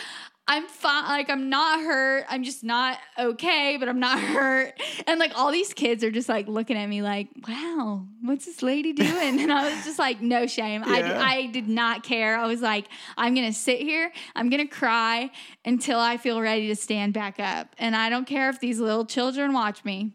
I'm 0.48 0.68
fine. 0.68 1.04
Like, 1.04 1.28
I'm 1.28 1.48
not 1.48 1.80
hurt. 1.80 2.24
I'm 2.28 2.44
just 2.44 2.62
not 2.62 2.98
okay, 3.18 3.76
but 3.78 3.88
I'm 3.88 3.98
not 3.98 4.20
hurt. 4.35 4.80
And 5.06 5.18
like, 5.18 5.32
all 5.35 5.50
these 5.50 5.74
kids 5.74 6.04
are 6.04 6.11
just 6.11 6.28
like 6.28 6.46
looking 6.46 6.76
at 6.76 6.88
me 6.88 7.02
like, 7.02 7.28
wow, 7.48 8.06
what's 8.22 8.46
this 8.46 8.62
lady 8.62 8.92
doing? 8.92 9.40
And 9.40 9.52
I 9.52 9.64
was 9.74 9.85
just 9.85 9.98
like, 9.98 10.20
no 10.20 10.46
shame. 10.46 10.85
Yeah. 10.87 11.20
I, 11.20 11.35
I 11.35 11.46
did 11.46 11.68
not 11.68 12.04
care. 12.04 12.38
I 12.38 12.46
was 12.46 12.62
like, 12.62 12.87
I'm 13.16 13.35
going 13.35 13.46
to 13.46 13.59
sit 13.59 13.80
here. 13.80 14.12
I'm 14.37 14.48
going 14.48 14.66
to 14.66 14.72
cry 14.72 15.30
until 15.64 15.98
I 15.98 16.16
feel 16.16 16.40
ready 16.40 16.68
to 16.68 16.76
stand 16.76 17.12
back 17.12 17.40
up. 17.40 17.74
And 17.78 17.96
I 17.96 18.09
don't 18.09 18.26
care 18.26 18.48
if 18.48 18.61
these 18.61 18.78
little 18.78 19.04
children 19.04 19.52
watch 19.52 19.85
me. 19.85 20.12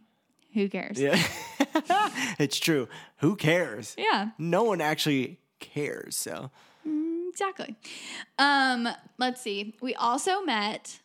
Who 0.54 0.70
cares? 0.70 1.00
Yeah. 1.00 1.22
it's 2.40 2.60
true. 2.60 2.88
Who 3.18 3.36
cares? 3.36 3.96
yeah. 3.98 4.30
No 4.38 4.64
one 4.64 4.82
actually 4.82 5.40
cares. 5.60 6.16
So 6.16 6.52
Exactly. 7.32 7.76
Um, 8.38 8.90
let's 9.18 9.42
see. 9.42 9.74
We 9.82 9.96
also 9.96 10.42
met 10.42 11.00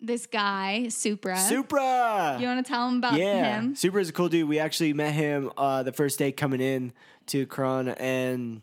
this 0.00 0.26
guy, 0.26 0.88
Supra. 0.88 1.36
Supra. 1.36 2.38
You 2.40 2.46
want 2.46 2.64
to 2.64 2.70
tell 2.70 2.88
him 2.88 2.98
about 2.98 3.14
yeah, 3.14 3.60
him? 3.60 3.74
Supra 3.74 4.00
is 4.00 4.08
a 4.08 4.12
cool 4.12 4.28
dude. 4.28 4.48
We 4.48 4.60
actually 4.60 4.92
met 4.92 5.12
him 5.12 5.50
uh, 5.56 5.82
the 5.82 5.92
first 5.92 6.20
day 6.20 6.30
coming 6.30 6.60
in 6.60 6.92
to 7.26 7.46
Crans, 7.46 7.96
and 7.98 8.62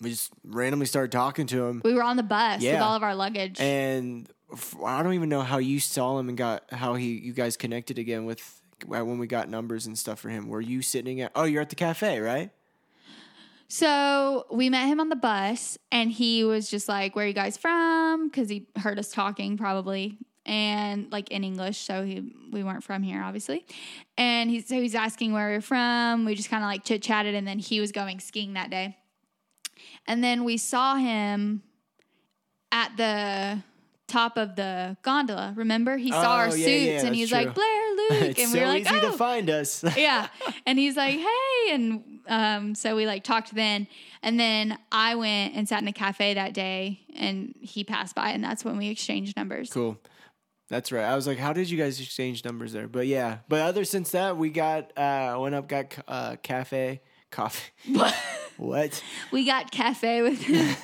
we 0.00 0.10
just 0.10 0.32
randomly 0.42 0.86
started 0.86 1.12
talking 1.12 1.46
to 1.48 1.66
him. 1.66 1.82
We 1.84 1.94
were 1.94 2.02
on 2.02 2.16
the 2.16 2.24
bus 2.24 2.62
with 2.62 2.80
all 2.80 2.96
of 2.96 3.04
our 3.04 3.14
luggage. 3.14 3.60
And 3.60 4.28
I 4.84 5.02
don't 5.04 5.14
even 5.14 5.28
know 5.28 5.42
how 5.42 5.58
you 5.58 5.78
saw 5.78 6.18
him 6.18 6.28
and 6.28 6.36
got 6.36 6.64
how 6.72 6.94
he 6.94 7.12
you 7.18 7.32
guys 7.32 7.56
connected 7.56 7.98
again 7.98 8.24
with 8.24 8.60
when 8.86 9.18
we 9.18 9.28
got 9.28 9.48
numbers 9.48 9.86
and 9.86 9.96
stuff 9.96 10.18
for 10.18 10.30
him. 10.30 10.48
Were 10.48 10.60
you 10.60 10.82
sitting 10.82 11.20
at? 11.20 11.30
Oh, 11.36 11.44
you're 11.44 11.62
at 11.62 11.70
the 11.70 11.76
cafe, 11.76 12.18
right? 12.18 12.50
So 13.68 14.46
we 14.50 14.70
met 14.70 14.86
him 14.86 14.98
on 15.00 15.10
the 15.10 15.16
bus, 15.16 15.76
and 15.92 16.10
he 16.10 16.44
was 16.44 16.70
just 16.70 16.88
like, 16.88 17.14
"Where 17.14 17.24
are 17.24 17.28
you 17.28 17.34
guys 17.34 17.56
from?" 17.56 18.28
Because 18.28 18.48
he 18.48 18.66
heard 18.76 18.98
us 18.98 19.10
talking, 19.10 19.56
probably, 19.58 20.18
and 20.46 21.12
like 21.12 21.30
in 21.30 21.44
English. 21.44 21.78
So 21.78 22.04
he 22.04 22.32
we 22.50 22.64
weren't 22.64 22.82
from 22.82 23.02
here, 23.02 23.22
obviously. 23.22 23.66
And 24.16 24.48
he 24.48 24.62
so 24.62 24.80
he's 24.80 24.94
asking 24.94 25.32
where 25.32 25.48
we're 25.48 25.60
from. 25.60 26.24
We 26.24 26.34
just 26.34 26.48
kind 26.48 26.64
of 26.64 26.68
like 26.68 26.84
chit 26.84 27.02
chatted, 27.02 27.34
and 27.34 27.46
then 27.46 27.58
he 27.58 27.80
was 27.80 27.92
going 27.92 28.20
skiing 28.20 28.54
that 28.54 28.70
day. 28.70 28.96
And 30.06 30.24
then 30.24 30.44
we 30.44 30.56
saw 30.56 30.96
him 30.96 31.62
at 32.72 32.96
the 32.96 33.62
top 34.08 34.36
of 34.36 34.56
the 34.56 34.96
gondola. 35.02 35.52
Remember, 35.56 35.96
he 35.96 36.10
saw 36.10 36.36
our 36.36 36.46
Oh, 36.46 36.50
suits 36.50 36.66
yeah, 36.66 36.68
yeah, 36.68 36.90
and 36.98 37.06
that's 37.08 37.14
he 37.14 37.20
was 37.20 37.30
true. 37.30 37.38
like 37.38 37.54
Blaire, 37.54 37.96
Luke, 37.96 38.38
and 38.38 38.48
so 38.48 38.54
we 38.54 38.60
were 38.60 38.66
like, 38.66 38.86
easy 38.86 38.96
oh, 38.96 39.10
to 39.10 39.12
find 39.12 39.48
us. 39.50 39.84
yeah. 39.96 40.28
And 40.66 40.78
he's 40.78 40.96
like, 40.96 41.16
hey. 41.18 41.70
And 41.70 42.20
um, 42.26 42.74
so 42.74 42.96
we 42.96 43.06
like 43.06 43.22
talked 43.22 43.54
then. 43.54 43.86
And 44.22 44.40
then 44.40 44.78
I 44.90 45.14
went 45.14 45.54
and 45.54 45.68
sat 45.68 45.80
in 45.82 45.88
a 45.88 45.92
cafe 45.92 46.34
that 46.34 46.54
day 46.54 47.00
and 47.14 47.54
he 47.60 47.84
passed 47.84 48.14
by 48.16 48.30
and 48.30 48.42
that's 48.42 48.64
when 48.64 48.76
we 48.76 48.88
exchanged 48.88 49.36
numbers. 49.36 49.70
cool. 49.70 49.98
That's 50.68 50.92
right. 50.92 51.04
I 51.04 51.14
was 51.16 51.26
like, 51.26 51.38
how 51.38 51.54
did 51.54 51.70
you 51.70 51.78
guys 51.78 51.98
exchange 51.98 52.44
numbers 52.44 52.72
there? 52.72 52.88
But 52.88 53.06
yeah. 53.06 53.38
But 53.48 53.60
other 53.62 53.84
since 53.84 54.10
that, 54.10 54.36
we 54.36 54.50
got 54.50 54.96
uh 54.98 55.38
went 55.40 55.54
up, 55.54 55.66
got 55.68 55.96
uh 56.06 56.36
cafe, 56.42 57.00
coffee. 57.30 57.70
what? 58.58 59.02
We 59.30 59.46
got 59.46 59.70
cafe 59.70 60.20
with 60.22 60.42
him. 60.42 60.76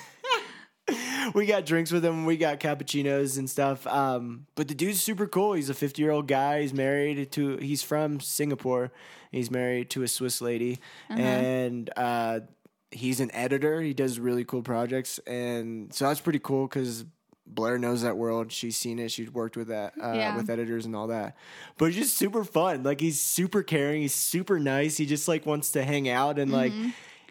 we 1.34 1.46
got 1.46 1.64
drinks 1.66 1.90
with 1.90 2.04
him. 2.04 2.26
We 2.26 2.36
got 2.36 2.60
cappuccinos 2.60 3.38
and 3.38 3.48
stuff. 3.48 3.86
Um, 3.86 4.46
but 4.54 4.68
the 4.68 4.74
dude's 4.74 5.02
super 5.02 5.26
cool. 5.26 5.54
He's 5.54 5.70
a 5.70 5.74
50 5.74 6.02
year 6.02 6.10
old 6.10 6.28
guy. 6.28 6.62
He's 6.62 6.74
married 6.74 7.30
to, 7.32 7.56
he's 7.56 7.82
from 7.82 8.20
Singapore. 8.20 8.92
He's 9.32 9.50
married 9.50 9.90
to 9.90 10.02
a 10.02 10.08
Swiss 10.08 10.40
lady. 10.40 10.78
And 11.08 11.90
uh, 11.96 12.40
he's 12.90 13.20
an 13.20 13.30
editor. 13.34 13.80
He 13.80 13.94
does 13.94 14.18
really 14.18 14.44
cool 14.44 14.62
projects. 14.62 15.18
And 15.26 15.92
so 15.92 16.06
that's 16.06 16.20
pretty 16.20 16.38
cool 16.38 16.66
because 16.66 17.04
Blaire 17.52 17.80
knows 17.80 18.02
that 18.02 18.16
world. 18.16 18.52
She's 18.52 18.76
seen 18.76 18.98
it. 18.98 19.10
She's 19.10 19.30
worked 19.30 19.56
with 19.56 19.68
that, 19.68 19.94
uh, 20.02 20.12
Yeah. 20.14 20.36
with 20.36 20.48
editors 20.50 20.86
and 20.86 20.94
all 20.94 21.08
that. 21.08 21.36
But 21.78 21.86
he's 21.86 21.96
just 22.04 22.16
super 22.16 22.44
fun. 22.44 22.82
Like 22.82 23.00
he's 23.00 23.20
super 23.20 23.62
caring. 23.62 24.02
He's 24.02 24.14
super 24.14 24.58
nice. 24.60 24.96
He 24.96 25.06
just 25.06 25.28
like 25.28 25.46
wants 25.46 25.72
to 25.72 25.82
hang 25.84 26.08
out 26.08 26.38
and 26.38 26.52
like, 26.52 26.72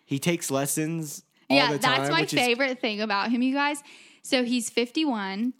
he 0.06 0.20
takes 0.20 0.52
lessons. 0.52 1.24
Yeah, 1.56 1.74
the 1.74 1.80
time, 1.80 2.00
that's 2.00 2.12
my 2.12 2.22
which 2.22 2.34
is 2.34 2.40
favorite 2.40 2.80
thing 2.80 3.02
about 3.02 3.32
him, 3.32 3.42
you 3.42 3.54
guys. 3.54 3.84
So 4.24 4.44
he's 4.44 4.70
51 4.70 5.54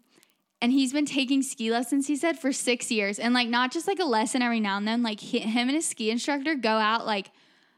and 0.60 0.72
he's 0.72 0.92
been 0.92 1.06
taking 1.06 1.42
ski 1.42 1.70
lessons, 1.70 2.06
he 2.06 2.16
said, 2.16 2.38
for 2.38 2.52
six 2.52 2.90
years. 2.90 3.18
And 3.18 3.34
like, 3.34 3.48
not 3.48 3.72
just 3.72 3.86
like 3.86 3.98
a 3.98 4.04
lesson 4.04 4.42
every 4.42 4.60
now 4.60 4.76
and 4.76 4.88
then, 4.88 5.02
like, 5.02 5.20
he, 5.20 5.38
him 5.40 5.68
and 5.68 5.76
his 5.76 5.86
ski 5.86 6.10
instructor 6.10 6.54
go 6.54 6.70
out 6.70 7.06
like 7.06 7.30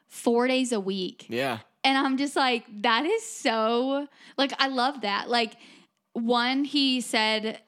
four 0.09 0.46
days 0.46 0.72
a 0.72 0.81
week. 0.81 1.26
Yeah. 1.29 1.59
And 1.83 1.98
I'm 1.98 2.16
just 2.16 2.37
like, 2.37 2.64
that 2.83 3.05
is 3.05 3.24
so, 3.24 4.07
like, 4.37 4.52
I 4.59 4.68
love 4.68 5.02
that. 5.02 5.29
Like, 5.29 5.57
one, 6.12 6.64
he 6.64 7.00
said, 7.00 7.61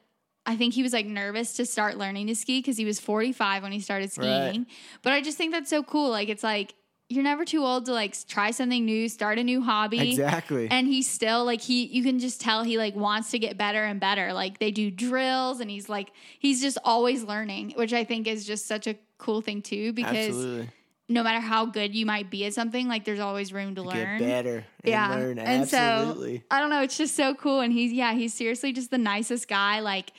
I 0.45 0.55
think 0.55 0.73
he 0.73 0.83
was 0.83 0.93
like 0.93 1.05
nervous 1.05 1.53
to 1.57 1.65
start 1.65 1.97
learning 1.97 2.27
to 2.27 2.35
ski 2.35 2.59
because 2.59 2.77
he 2.77 2.85
was 2.85 2.99
45 2.99 3.63
when 3.63 3.71
he 3.71 3.79
started 3.79 4.11
skiing. 4.11 4.29
Right. 4.29 4.65
But 5.03 5.13
I 5.13 5.21
just 5.21 5.37
think 5.37 5.51
that's 5.51 5.69
so 5.69 5.83
cool. 5.83 6.09
Like, 6.09 6.29
it's 6.29 6.43
like, 6.43 6.73
you're 7.09 7.23
never 7.23 7.43
too 7.43 7.65
old 7.65 7.85
to 7.87 7.91
like 7.91 8.15
try 8.27 8.51
something 8.51 8.85
new, 8.85 9.09
start 9.09 9.39
a 9.39 9.43
new 9.43 9.61
hobby. 9.61 10.11
Exactly. 10.11 10.67
And 10.69 10.87
he's 10.87 11.09
still 11.09 11.43
like 11.43 11.59
he 11.59 11.85
you 11.85 12.03
can 12.03 12.19
just 12.19 12.39
tell 12.39 12.63
he 12.63 12.77
like 12.77 12.95
wants 12.95 13.31
to 13.31 13.39
get 13.39 13.57
better 13.57 13.83
and 13.83 13.99
better. 13.99 14.31
Like 14.31 14.59
they 14.59 14.69
do 14.69 14.91
drills 14.91 15.59
and 15.59 15.71
he's 15.71 15.89
like 15.89 16.11
he's 16.37 16.61
just 16.61 16.77
always 16.83 17.23
learning, 17.23 17.73
which 17.75 17.93
I 17.93 18.03
think 18.03 18.27
is 18.27 18.45
just 18.45 18.67
such 18.67 18.85
a 18.85 18.95
cool 19.17 19.41
thing 19.41 19.63
too 19.63 19.91
because 19.91 20.27
Absolutely. 20.27 20.69
no 21.09 21.23
matter 21.23 21.39
how 21.39 21.65
good 21.65 21.95
you 21.95 22.05
might 22.05 22.29
be 22.29 22.45
at 22.45 22.53
something, 22.53 22.87
like 22.87 23.05
there's 23.05 23.19
always 23.19 23.51
room 23.51 23.73
to 23.73 23.81
learn. 23.81 24.19
Get 24.19 24.27
better. 24.27 24.65
And 24.83 24.91
yeah. 24.91 25.15
Learn. 25.15 25.39
And 25.39 25.63
Absolutely. 25.63 26.37
so 26.37 26.43
I 26.51 26.59
don't 26.59 26.69
know, 26.69 26.83
it's 26.83 26.97
just 26.97 27.15
so 27.15 27.33
cool 27.33 27.61
and 27.61 27.73
he's 27.73 27.91
yeah, 27.91 28.13
he's 28.13 28.35
seriously 28.35 28.71
just 28.71 28.91
the 28.91 28.99
nicest 28.99 29.47
guy 29.47 29.79
like 29.79 30.11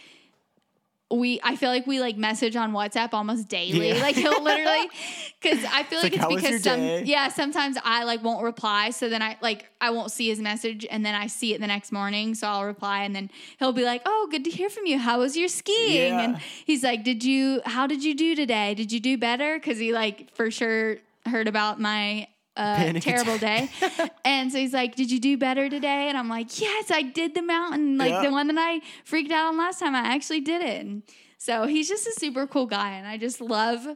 we 1.10 1.40
I 1.42 1.56
feel 1.56 1.70
like 1.70 1.86
we 1.86 2.00
like 2.00 2.16
message 2.16 2.56
on 2.56 2.72
WhatsApp 2.72 3.10
almost 3.12 3.48
daily. 3.48 3.88
Yeah. 3.88 4.02
Like 4.02 4.16
he'll 4.16 4.42
literally 4.42 4.88
cuz 5.40 5.64
I 5.64 5.82
feel 5.82 5.98
like, 5.98 6.04
like, 6.04 6.12
it's 6.14 6.22
"How 6.22 6.30
was 6.30 6.42
your 6.42 6.52
because 6.52 6.62
some 6.62 6.80
day?" 6.80 7.02
yeah, 7.04 7.28
sometimes 7.28 7.76
I 7.84 8.04
like 8.04 8.22
won't 8.22 8.44
reply 8.44 8.90
so 8.90 9.08
then 9.08 9.22
I 9.22 9.36
like 9.40 9.66
I 9.80 9.90
won't 9.90 10.12
see 10.12 10.28
his 10.28 10.38
message 10.38 10.86
and 10.90 11.04
then 11.04 11.14
I 11.14 11.26
see 11.26 11.52
it 11.54 11.60
the 11.60 11.66
next 11.66 11.90
morning 11.90 12.34
so 12.34 12.46
I'll 12.46 12.64
reply 12.64 13.02
and 13.02 13.14
then 13.14 13.30
he'll 13.58 13.72
be 13.72 13.84
like, 13.84 14.02
"Oh, 14.06 14.28
good 14.30 14.44
to 14.44 14.50
hear 14.50 14.70
from 14.70 14.86
you. 14.86 14.98
How 14.98 15.18
was 15.18 15.36
your 15.36 15.48
skiing?" 15.48 16.14
Yeah. 16.14 16.20
And 16.20 16.38
he's 16.64 16.84
like, 16.84 17.02
"Did 17.02 17.24
you 17.24 17.60
how 17.64 17.86
did 17.86 18.04
you 18.04 18.14
do 18.14 18.34
today? 18.34 18.74
Did 18.74 18.92
you 18.92 19.00
do 19.00 19.18
better?" 19.18 19.58
cuz 19.58 19.78
he 19.78 19.92
like 19.92 20.32
for 20.34 20.50
sure 20.50 20.98
heard 21.26 21.48
about 21.48 21.80
my 21.80 22.28
uh, 22.56 22.76
Panic 22.76 23.02
terrible 23.02 23.38
day. 23.38 23.70
and 24.24 24.50
so 24.52 24.58
he's 24.58 24.72
like, 24.72 24.94
Did 24.96 25.10
you 25.10 25.18
do 25.20 25.36
better 25.38 25.68
today? 25.70 26.08
And 26.08 26.18
I'm 26.18 26.28
like, 26.28 26.60
Yes, 26.60 26.90
I 26.90 27.02
did 27.02 27.34
the 27.34 27.42
mountain. 27.42 27.96
Like 27.98 28.10
Yeah. 28.10 28.22
the 28.22 28.30
one 28.30 28.46
that 28.48 28.58
I 28.58 28.80
freaked 29.04 29.30
out 29.32 29.46
on 29.48 29.56
last 29.56 29.78
time. 29.80 29.94
I 29.94 30.00
actually 30.00 30.40
did 30.40 30.62
it. 30.62 30.84
And 30.84 31.02
so 31.38 31.66
he's 31.66 31.88
just 31.88 32.06
a 32.06 32.12
super 32.18 32.46
cool 32.46 32.66
guy. 32.66 32.92
And 32.92 33.06
I 33.06 33.16
just 33.18 33.40
love. 33.40 33.86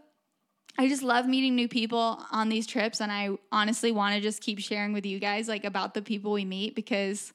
I 0.76 0.88
just 0.88 1.02
love 1.04 1.26
meeting 1.28 1.54
new 1.54 1.68
people 1.68 2.20
on 2.32 2.48
these 2.48 2.66
trips, 2.66 3.00
and 3.00 3.12
I 3.12 3.30
honestly 3.52 3.92
want 3.92 4.16
to 4.16 4.20
just 4.20 4.42
keep 4.42 4.58
sharing 4.58 4.92
with 4.92 5.06
you 5.06 5.20
guys 5.20 5.46
like 5.46 5.64
about 5.64 5.94
the 5.94 6.02
people 6.02 6.32
we 6.32 6.44
meet 6.44 6.74
because 6.74 7.32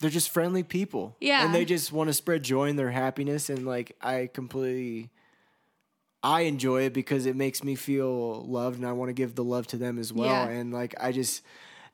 They're 0.00 0.08
just 0.08 0.30
friendly 0.30 0.62
people. 0.62 1.14
Yeah. 1.20 1.44
And 1.44 1.54
they 1.54 1.66
just 1.66 1.92
want 1.92 2.08
to 2.08 2.14
spread 2.14 2.42
joy 2.44 2.70
and 2.70 2.78
their 2.78 2.90
happiness. 2.90 3.50
And 3.50 3.66
like, 3.66 3.94
I 4.00 4.30
completely, 4.32 5.10
I 6.22 6.42
enjoy 6.42 6.82
it 6.82 6.92
because 6.92 7.26
it 7.26 7.36
makes 7.36 7.62
me 7.62 7.74
feel 7.76 8.44
loved 8.44 8.76
and 8.78 8.86
I 8.86 8.92
want 8.92 9.08
to 9.08 9.12
give 9.12 9.34
the 9.34 9.44
love 9.44 9.66
to 9.68 9.76
them 9.76 9.98
as 9.98 10.12
well. 10.12 10.26
Yeah. 10.26 10.48
And 10.48 10.72
like, 10.72 10.94
I 11.00 11.12
just, 11.12 11.42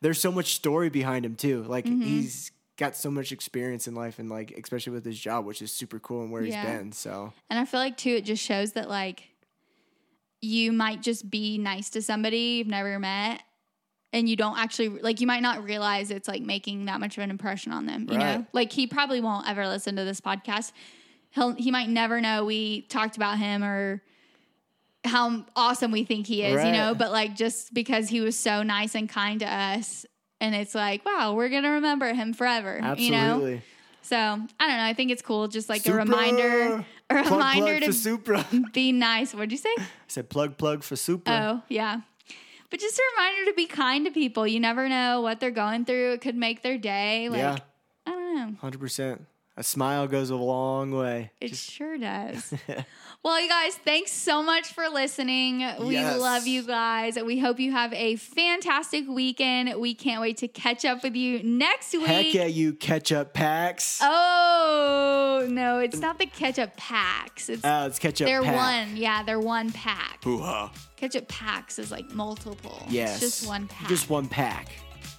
there's 0.01 0.21
so 0.21 0.33
much 0.33 0.55
story 0.55 0.89
behind 0.91 1.25
him 1.27 1.35
too. 1.37 1.63
Like, 1.65 1.85
Mm-hmm. 1.85 2.03
he's 2.03 2.51
got 2.77 2.97
so 2.97 3.11
much 3.11 3.31
experience 3.33 3.87
in 3.87 3.95
life 3.95 4.19
and 4.19 4.29
like, 4.31 4.51
especially 4.53 4.93
with 4.95 5.05
his 5.05 5.19
job, 5.19 5.45
which 5.45 5.61
is 5.63 5.71
super 5.73 5.99
cool 5.99 6.23
and 6.23 6.33
where 6.33 6.43
Yeah. 6.43 6.63
he's 6.63 6.71
been. 6.79 6.93
So, 6.93 7.33
And 7.51 7.59
I 7.59 7.65
feel 7.67 7.81
like 7.81 7.97
too, 7.97 8.11
it 8.11 8.25
just 8.25 8.43
shows 8.43 8.73
that 8.73 8.89
like 8.89 9.29
you 10.41 10.73
might 10.73 11.03
just 11.03 11.29
be 11.31 11.59
nice 11.59 11.91
to 11.91 12.03
somebody 12.03 12.57
you've 12.59 12.67
never 12.67 12.99
met, 12.99 13.43
and 14.13 14.29
you 14.29 14.37
don't 14.37 14.59
actually 14.59 14.89
like 14.91 15.21
you 15.21 15.27
might 15.27 15.43
not 15.43 15.65
realize 15.65 16.11
it's 16.11 16.29
like 16.29 16.43
making 16.43 16.85
that 16.85 17.01
much 17.01 17.17
of 17.17 17.25
an 17.25 17.31
impression 17.31 17.73
on 17.73 17.87
them. 17.87 18.07
You 18.11 18.19
know, 18.19 18.47
like 18.53 18.71
he 18.71 18.87
probably 18.87 19.21
won't 19.21 19.49
ever 19.49 19.67
listen 19.67 19.97
to 19.97 20.05
this 20.05 20.21
podcast. 20.21 20.73
He'll 21.31 21.53
he 21.55 21.71
might 21.71 21.89
never 21.89 22.21
know 22.21 22.45
we 22.45 22.83
talked 22.83 23.17
about 23.17 23.39
him 23.39 23.65
or 23.65 24.03
how 25.05 25.45
awesome 25.55 25.91
we 25.91 26.05
think 26.05 26.27
he 26.27 26.43
is. 26.43 26.65
You 26.65 26.73
know, 26.73 26.95
but 26.95 27.13
like 27.13 27.37
just 27.37 27.73
because 27.75 28.09
he 28.09 28.21
was 28.21 28.37
so 28.37 28.63
nice 28.63 28.95
and 28.95 29.09
kind 29.09 29.41
to 29.41 29.53
us. 29.53 30.07
And 30.41 30.55
it's 30.55 30.75
like, 30.75 31.05
wow, 31.07 31.35
we're 31.35 31.49
gonna 31.49 31.73
remember 31.73 32.13
him 32.13 32.35
forever. 32.35 32.95
You 32.99 33.13
know, 33.13 33.61
so 34.03 34.17
I 34.17 34.67
don't 34.67 34.77
know. 34.77 34.85
I 34.85 34.93
think 34.93 35.11
it's 35.11 35.23
cool, 35.23 35.49
just 35.49 35.69
like 35.71 35.83
Supra! 35.83 36.03
a 36.03 36.05
reminder, 36.05 36.85
a 37.09 37.23
Plug, 37.23 37.31
reminder 37.31 37.79
plug 37.81 38.25
to. 38.25 38.65
Be 38.73 38.93
nice. 38.93 39.33
What'd 39.33 39.53
you 39.53 39.59
say? 39.59 39.75
I 39.79 39.87
said 40.09 40.29
plug, 40.29 40.59
plug 40.59 40.83
for 40.83 40.97
Supra. 40.97 41.33
Oh, 41.33 41.63
yeah. 41.69 42.01
But 42.69 42.81
just 42.81 42.99
a 42.99 43.03
reminder 43.17 43.51
to 43.51 43.55
be 43.55 43.67
kind 43.67 44.05
to 44.05 44.11
people. 44.11 44.47
You 44.47 44.59
never 44.61 44.89
know 44.89 45.21
what 45.21 45.39
they're 45.41 45.51
going 45.51 45.85
through. 45.85 46.15
It 46.15 46.21
could 46.21 46.35
make 46.35 46.63
their 46.63 46.77
day. 46.77 47.29
Like 47.29 47.39
yeah. 47.39 47.57
I 48.07 48.11
don't 48.11 48.35
know. 48.35 48.57
100%. 48.61 49.21
A 49.57 49.63
smile 49.63 50.09
goes 50.09 50.31
a 50.31 50.35
long 50.37 50.91
way. 50.91 51.31
It 51.41 51.55
sure 51.55 51.97
does. 51.97 52.53
well, 53.23 53.41
you 53.41 53.49
guys, 53.49 53.77
thanks 53.77 54.11
so 54.11 54.43
much 54.43 54.73
for 54.73 54.89
listening. 54.89 55.59
We 55.79 55.95
Yes. 55.95 56.19
love 56.21 56.47
you 56.49 56.65
guys. 56.65 57.17
We 57.25 57.39
hope 57.39 57.61
you 57.61 57.71
have 57.71 57.93
a 57.93 58.17
fantastic 58.17 59.07
weekend. 59.09 59.79
We 59.81 59.95
can't 59.95 60.21
wait 60.21 60.39
to 60.39 60.49
catch 60.49 60.85
up 60.85 61.05
with 61.05 61.15
you 61.15 61.41
next 61.45 61.93
week. 61.93 62.07
Heck 62.07 62.35
yeah, 62.35 62.47
you 62.47 62.73
ketchup 62.73 63.33
packs. 63.33 64.01
Oh 64.03 65.47
no, 65.49 65.79
it's 65.79 66.01
not 66.01 66.19
the 66.19 66.27
ketchup 66.27 66.77
packs. 66.77 67.49
It's 67.49 67.65
Uh, 67.65 67.85
it's 67.89 68.01
ketchup 68.01 68.27
they're 68.27 68.43
pack. 68.43 68.57
one. 68.89 68.97
Yeah, 68.97 69.23
they're 69.23 69.39
one 69.39 69.71
pack. 69.71 70.25
Hoo-ha. 70.25 70.73
Ketchup 70.97 71.29
packs 71.29 71.79
is 71.79 71.93
like 71.93 72.11
multiple. 72.13 72.83
Yes. 72.89 73.23
It's 73.23 73.39
just 73.39 73.49
one 73.49 73.69
pack. 73.69 73.89
Just 73.89 74.11
one 74.11 74.27
pack. 74.27 74.69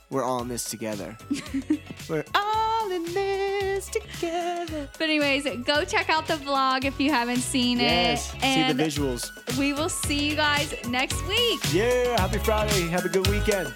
We're 0.09 0.23
all 0.23 0.41
in 0.41 0.47
this 0.47 0.63
together. 0.65 1.17
We're 2.09 2.23
all 2.35 2.91
in 2.91 3.05
this 3.05 3.87
together. 3.89 4.87
But 4.97 5.01
anyways, 5.09 5.45
go 5.65 5.83
check 5.83 6.09
out 6.09 6.27
the 6.27 6.35
vlog 6.35 6.85
if 6.85 6.99
you 6.99 7.11
haven't 7.11 7.39
seen 7.39 7.79
Yes. 7.79 8.29
it. 8.35 8.41
See 8.41 8.47
And 8.47 8.79
the 8.79 8.83
visuals. 8.83 9.57
we 9.57 9.73
will 9.73 9.89
see 9.89 10.29
you 10.29 10.35
guys 10.35 10.73
next 10.87 11.25
week. 11.27 11.59
Yeah. 11.73 12.19
Happy 12.19 12.37
Friday. 12.39 12.81
Have 12.87 13.05
a 13.05 13.09
good 13.09 13.27
weekend. 13.27 13.73